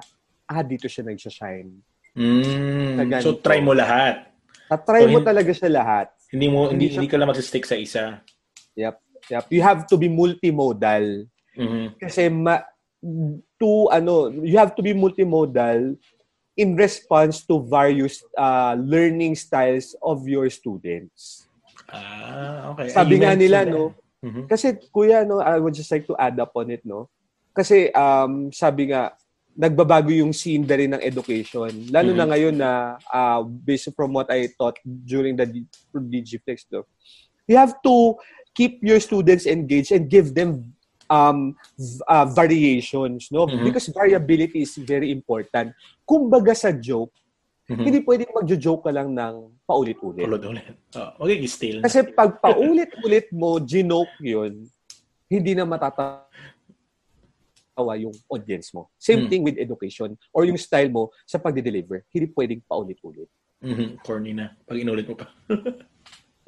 ah, 0.50 0.64
dito 0.64 0.90
siya 0.90 1.06
nag-shine. 1.06 1.90
Mm, 2.18 3.22
so 3.22 3.38
try 3.38 3.62
mo 3.62 3.72
lahat. 3.72 4.28
Ta-try 4.66 5.06
so, 5.06 5.14
mo 5.14 5.20
talaga 5.22 5.52
siya 5.54 5.70
lahat. 5.70 6.08
Hindi 6.30 6.48
mo 6.50 6.70
hindi, 6.70 6.90
hindi, 6.90 7.06
hindi 7.06 7.10
ka 7.10 7.18
lang 7.18 7.30
mag-stick 7.30 7.66
sa 7.66 7.78
isa. 7.78 8.22
Yep. 8.78 8.96
Yep. 9.30 9.44
You 9.54 9.62
have 9.62 9.86
to 9.90 9.96
be 9.98 10.10
multimodal. 10.10 11.26
Mm-hmm. 11.60 11.86
Kasi 12.00 12.32
ma 12.32 12.64
to 13.60 13.88
ano, 13.92 14.32
you 14.32 14.56
have 14.56 14.76
to 14.76 14.84
be 14.84 14.96
multimodal 14.96 15.96
in 16.56 16.76
response 16.76 17.44
to 17.48 17.64
various 17.64 18.24
uh, 18.36 18.76
learning 18.80 19.36
styles 19.36 19.96
of 20.04 20.28
your 20.28 20.48
students. 20.52 21.48
Ah, 21.88 22.76
okay. 22.76 22.92
Sabi 22.92 23.24
nga 23.24 23.36
nila, 23.36 23.64
no, 23.64 23.96
mm-hmm. 24.20 24.48
kasi 24.52 24.76
kuya, 24.92 25.24
no, 25.24 25.40
I 25.40 25.60
would 25.60 25.76
just 25.76 25.92
like 25.92 26.04
to 26.08 26.20
add 26.20 26.36
up 26.40 26.52
on 26.60 26.72
it, 26.72 26.84
no, 26.84 27.08
kasi 27.56 27.92
um, 27.96 28.52
sabi 28.52 28.92
nga, 28.92 29.16
nagbabago 29.60 30.12
yung 30.12 30.32
scene 30.32 30.64
rin 30.64 30.96
ng 30.96 31.04
education. 31.04 31.72
Lalo 31.92 32.16
mm-hmm. 32.16 32.20
na 32.20 32.26
ngayon 32.32 32.56
na 32.56 32.72
uh, 33.12 33.44
based 33.44 33.92
from 33.92 34.16
what 34.16 34.32
I 34.32 34.48
taught 34.56 34.80
during 34.84 35.36
the 35.36 35.48
Digiflex, 35.92 36.68
no? 36.72 36.88
you 37.50 37.58
have 37.58 37.82
to 37.82 38.16
keep 38.54 38.78
your 38.86 39.02
students 39.02 39.50
engaged 39.50 39.92
and 39.92 40.06
give 40.08 40.38
them 40.38 40.78
um, 41.10 41.58
uh, 42.08 42.26
variations, 42.30 43.34
no? 43.34 43.50
Mm-hmm. 43.50 43.66
Because 43.66 43.90
variability 43.90 44.62
is 44.64 44.78
very 44.78 45.12
important. 45.12 45.74
Kumbaga 46.06 46.56
sa 46.56 46.72
joke, 46.72 47.12
mm-hmm. 47.68 47.84
hindi 47.84 48.00
pwedeng 48.06 48.32
magjo-joke 48.32 48.86
ka 48.86 48.92
lang 48.94 49.12
ng 49.12 49.36
paulit-ulit. 49.66 50.24
Paulit-ulit. 50.24 50.78
Oh, 50.96 51.26
magiging 51.26 51.50
still. 51.50 51.78
Kasi 51.82 52.06
pag 52.14 52.38
paulit-ulit 52.40 53.28
mo, 53.34 53.58
ginoke 53.60 54.22
yun, 54.22 54.70
hindi 55.28 55.52
na 55.58 55.66
matata 55.66 56.30
awa 57.80 57.96
yung 57.96 58.14
audience 58.28 58.76
mo. 58.76 58.92
Same 59.00 59.26
mm. 59.26 59.30
thing 59.32 59.42
with 59.42 59.56
education 59.56 60.20
or 60.36 60.44
yung 60.44 60.60
style 60.60 60.92
mo 60.92 61.16
sa 61.24 61.40
pagde-deliver. 61.40 62.04
Hindi 62.12 62.28
pwedeng 62.36 62.62
paulit-ulit. 62.68 63.32
Mm-hmm. 63.64 64.04
Corny 64.04 64.36
na. 64.36 64.52
Pag 64.68 64.84
inulit 64.84 65.08
mo 65.08 65.16
pa. 65.16 65.32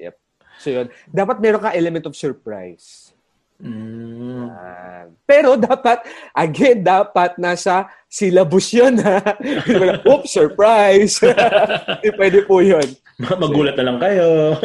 yep. 0.04 0.20
So 0.60 0.76
yun. 0.76 0.88
Dapat 1.08 1.40
meron 1.40 1.64
ka 1.64 1.72
element 1.72 2.04
of 2.08 2.20
surprise. 2.20 3.16
Mm. 3.62 4.50
Uh, 4.50 5.06
pero 5.24 5.56
dapat, 5.70 6.04
again, 6.36 6.84
dapat 6.84 7.38
nasa 7.38 7.88
syllabus 8.10 8.74
yun. 8.74 9.00
Ha? 9.00 9.22
Oops, 10.12 10.28
surprise! 10.28 11.22
Hindi 12.02 12.10
pwede 12.18 12.40
po 12.44 12.60
yun. 12.60 12.86
Magulat 13.22 13.78
na 13.78 13.86
lang 13.86 13.98
kayo. 14.02 14.58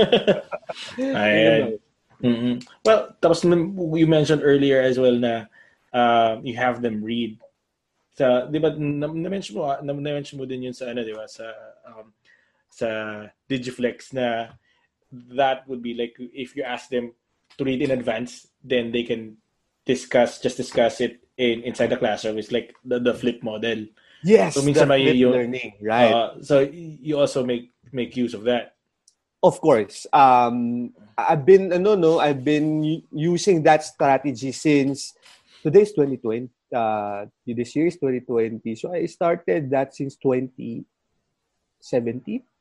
Ayan. 0.99 1.77
Mm-hmm. 2.25 2.55
Well, 2.83 3.13
tapos 3.21 3.45
you 3.45 4.09
mentioned 4.09 4.41
earlier 4.41 4.81
as 4.81 4.97
well 4.97 5.13
na 5.13 5.45
uh, 5.93 6.41
you 6.41 6.57
have 6.57 6.81
them 6.81 7.05
read. 7.05 7.37
Sa, 8.17 8.49
di 8.49 8.57
ba, 8.57 8.73
na-mention 8.73 9.61
mo, 9.61 9.77
na-mention 9.85 10.41
mo 10.41 10.49
din 10.49 10.73
yun 10.73 10.77
sa, 10.77 10.89
ano, 10.89 11.05
di 11.05 11.13
ba, 11.13 11.29
sa, 11.29 11.45
um, 11.85 12.09
sa 12.73 12.89
Digiflex 13.45 14.17
na 14.17 14.57
that 15.37 15.69
would 15.69 15.85
be 15.85 15.93
like, 15.93 16.17
if 16.33 16.57
you 16.57 16.65
ask 16.65 16.89
them 16.89 17.13
to 17.61 17.65
read 17.65 17.85
in 17.85 17.93
advance, 17.93 18.49
then 18.67 18.91
they 18.91 19.03
can 19.03 19.39
discuss, 19.87 20.41
just 20.43 20.57
discuss 20.57 21.01
it 21.01 21.23
in 21.39 21.63
inside 21.63 21.95
the 21.95 21.97
classroom. 21.97 22.39
It's 22.39 22.51
like 22.51 22.75
the, 22.85 22.99
the 22.99 23.15
flip 23.15 23.43
model. 23.43 23.87
Yes, 24.25 24.55
so, 24.55 24.63
minsan 24.63 24.89
the 24.89 24.99
flip 24.99 25.17
yung, 25.17 25.33
learning, 25.33 25.73
right. 25.81 26.13
Uh, 26.13 26.43
so 26.43 26.61
you 26.61 27.19
also 27.19 27.47
make 27.47 27.71
make 27.93 28.17
use 28.17 28.35
of 28.35 28.43
that. 28.45 28.77
Of 29.43 29.61
course. 29.61 30.07
Um, 30.13 30.91
I've 31.17 31.47
been, 31.47 31.73
ano, 31.73 31.95
no, 31.95 32.19
I've 32.19 32.43
been 32.43 33.03
using 33.13 33.63
that 33.63 33.85
strategy 33.85 34.51
since 34.51 35.15
today's 35.63 35.93
2020. 35.93 36.51
Uh, 36.75 37.27
this 37.47 37.77
year 37.77 37.87
is 37.87 37.95
2020. 37.95 38.75
So 38.75 38.93
I 38.93 39.07
started 39.07 39.71
that 39.71 39.95
since 39.95 40.17
2017. 40.17 40.85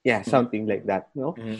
Yeah, 0.03 0.21
mm-hmm. 0.21 0.29
something 0.29 0.67
like 0.67 0.85
that. 0.85 1.09
No? 1.15 1.33
Mm-hmm. 1.33 1.55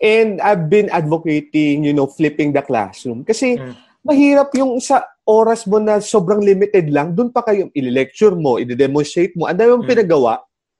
And 0.00 0.40
I've 0.40 0.70
been 0.70 0.88
advocating, 0.88 1.84
you 1.84 1.92
know, 1.92 2.06
flipping 2.06 2.54
the 2.54 2.62
classroom. 2.62 3.22
Kasi 3.24 3.58
mm-hmm. 3.58 3.76
Mahirap 4.06 4.50
yung 4.56 4.80
sa 4.80 5.04
oras 5.24 5.68
mo 5.68 5.78
na 5.78 6.02
sobrang 6.02 6.40
limited 6.42 6.90
lang, 6.90 7.14
doon 7.14 7.30
pa 7.30 7.44
kayo 7.44 7.70
i-lecture 7.76 8.34
mo, 8.34 8.58
i-demonstrate 8.58 9.36
mo. 9.36 9.46
Ang 9.46 9.58
dami 9.60 9.68
mong 9.70 9.84
mm-hmm. 9.84 9.92
pinagawa. 9.92 10.32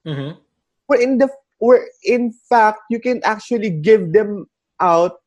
Mm-hmm. 0.03 0.31
Where 0.89 1.01
in 1.01 1.11
the 1.21 1.27
where 1.61 1.85
in 2.03 2.33
fact 2.49 2.83
you 2.89 2.97
can 2.97 3.21
actually 3.21 3.69
give 3.69 4.11
them 4.11 4.49
out 4.81 5.21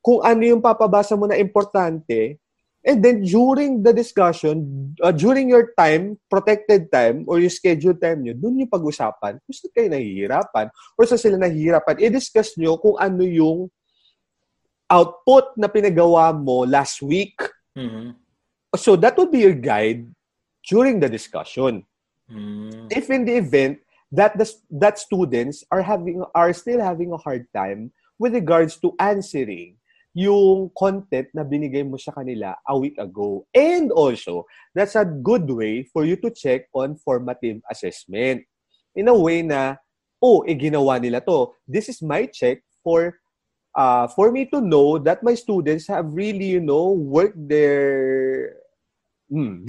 kung 0.00 0.24
ano 0.24 0.42
yung 0.42 0.64
papabasa 0.64 1.12
mo 1.14 1.28
na 1.28 1.36
importante 1.36 2.40
And 2.84 3.00
then 3.00 3.24
during 3.24 3.80
the 3.80 3.96
discussion, 3.96 4.92
uh, 5.00 5.08
during 5.08 5.48
your 5.48 5.72
time, 5.72 6.20
protected 6.28 6.92
time, 6.92 7.24
or 7.24 7.40
your 7.40 7.48
scheduled 7.48 7.96
time 7.96 8.20
nyo, 8.20 8.36
dun 8.36 8.60
yung 8.60 8.68
pag-usapan 8.68 9.40
kung 9.40 9.56
saan 9.56 9.72
kayo 9.72 9.88
nahihirapan 9.88 10.68
or 11.00 11.08
sa 11.08 11.16
sila 11.16 11.40
nahihirapan. 11.40 11.96
I-discuss 11.96 12.60
nyo 12.60 12.76
kung 12.76 13.00
ano 13.00 13.24
yung 13.24 13.72
output 14.90 15.56
na 15.56 15.68
pinagawa 15.68 16.34
mo 16.34 16.64
last 16.68 17.02
week. 17.02 17.36
Mm-hmm. 17.76 18.16
So 18.76 18.96
that 18.96 19.16
would 19.16 19.30
be 19.30 19.46
your 19.46 19.56
guide 19.56 20.06
during 20.68 21.00
the 21.00 21.08
discussion. 21.08 21.86
Mm-hmm. 22.30 22.88
If 22.90 23.10
in 23.10 23.24
the 23.24 23.36
event 23.36 23.78
that 24.12 24.38
the, 24.38 24.46
that 24.70 24.98
students 24.98 25.64
are 25.70 25.82
having 25.82 26.24
are 26.34 26.52
still 26.52 26.80
having 26.80 27.12
a 27.12 27.20
hard 27.20 27.46
time 27.54 27.92
with 28.18 28.34
regards 28.34 28.78
to 28.80 28.94
answering 28.98 29.76
yung 30.14 30.70
content 30.78 31.26
na 31.34 31.42
binigay 31.42 31.82
mo 31.82 31.98
sa 31.98 32.14
kanila 32.14 32.54
a 32.62 32.74
week 32.78 32.94
ago. 33.02 33.42
And 33.50 33.90
also, 33.90 34.46
that's 34.70 34.94
a 34.94 35.02
good 35.02 35.50
way 35.50 35.82
for 35.90 36.06
you 36.06 36.14
to 36.22 36.30
check 36.30 36.70
on 36.70 36.94
formative 37.02 37.58
assessment. 37.66 38.46
In 38.94 39.10
a 39.10 39.16
way 39.18 39.42
na, 39.42 39.74
oh, 40.22 40.46
eh, 40.46 40.54
ginawa 40.54 41.02
nila 41.02 41.18
to. 41.26 41.58
This 41.66 41.90
is 41.90 41.98
my 41.98 42.30
check 42.30 42.62
for 42.86 43.18
uh, 43.74 44.06
for 44.08 44.30
me 44.30 44.46
to 44.46 44.60
know 44.62 44.98
that 44.98 45.22
my 45.22 45.34
students 45.34 45.86
have 45.90 46.06
really, 46.14 46.46
you 46.46 46.60
know, 46.60 46.90
worked 46.90 47.36
their 47.36 48.56
mm, 49.32 49.66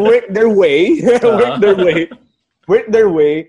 work 0.00 0.24
their 0.32 0.48
way, 0.48 1.00
work 1.22 1.60
their 1.60 1.76
way, 1.76 2.08
work 2.66 2.86
their 2.88 3.10
way 3.10 3.48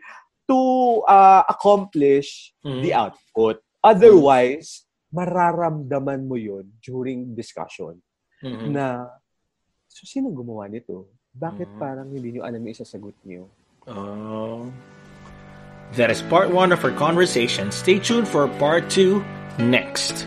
to 0.49 0.59
uh, 1.07 1.43
accomplish 1.47 2.53
mm-hmm. 2.65 2.81
the 2.81 2.93
output. 2.93 3.61
Otherwise, 3.83 4.83
mararamdaman 5.15 6.27
mo 6.27 6.35
yon 6.35 6.67
during 6.83 7.33
discussion 7.33 7.97
mm-hmm. 8.43 8.73
na 8.75 9.07
so 9.87 10.03
sino 10.05 10.29
gumawa 10.29 10.67
nito? 10.67 11.07
Bakit 11.33 11.69
mm-hmm. 11.71 11.81
parang 11.81 12.09
hindi 12.11 12.35
nyo 12.35 12.43
alam 12.43 12.59
yung 12.65 12.73
isasagot 12.75 13.15
nyo? 13.23 13.47
Oh. 13.87 14.67
That 15.97 16.13
is 16.13 16.21
part 16.21 16.53
one 16.53 16.69
of 16.69 16.85
our 16.85 16.93
conversation. 16.93 17.73
Stay 17.73 17.97
tuned 17.97 18.29
for 18.29 18.45
part 18.61 18.93
two 18.93 19.25
next. 19.59 20.25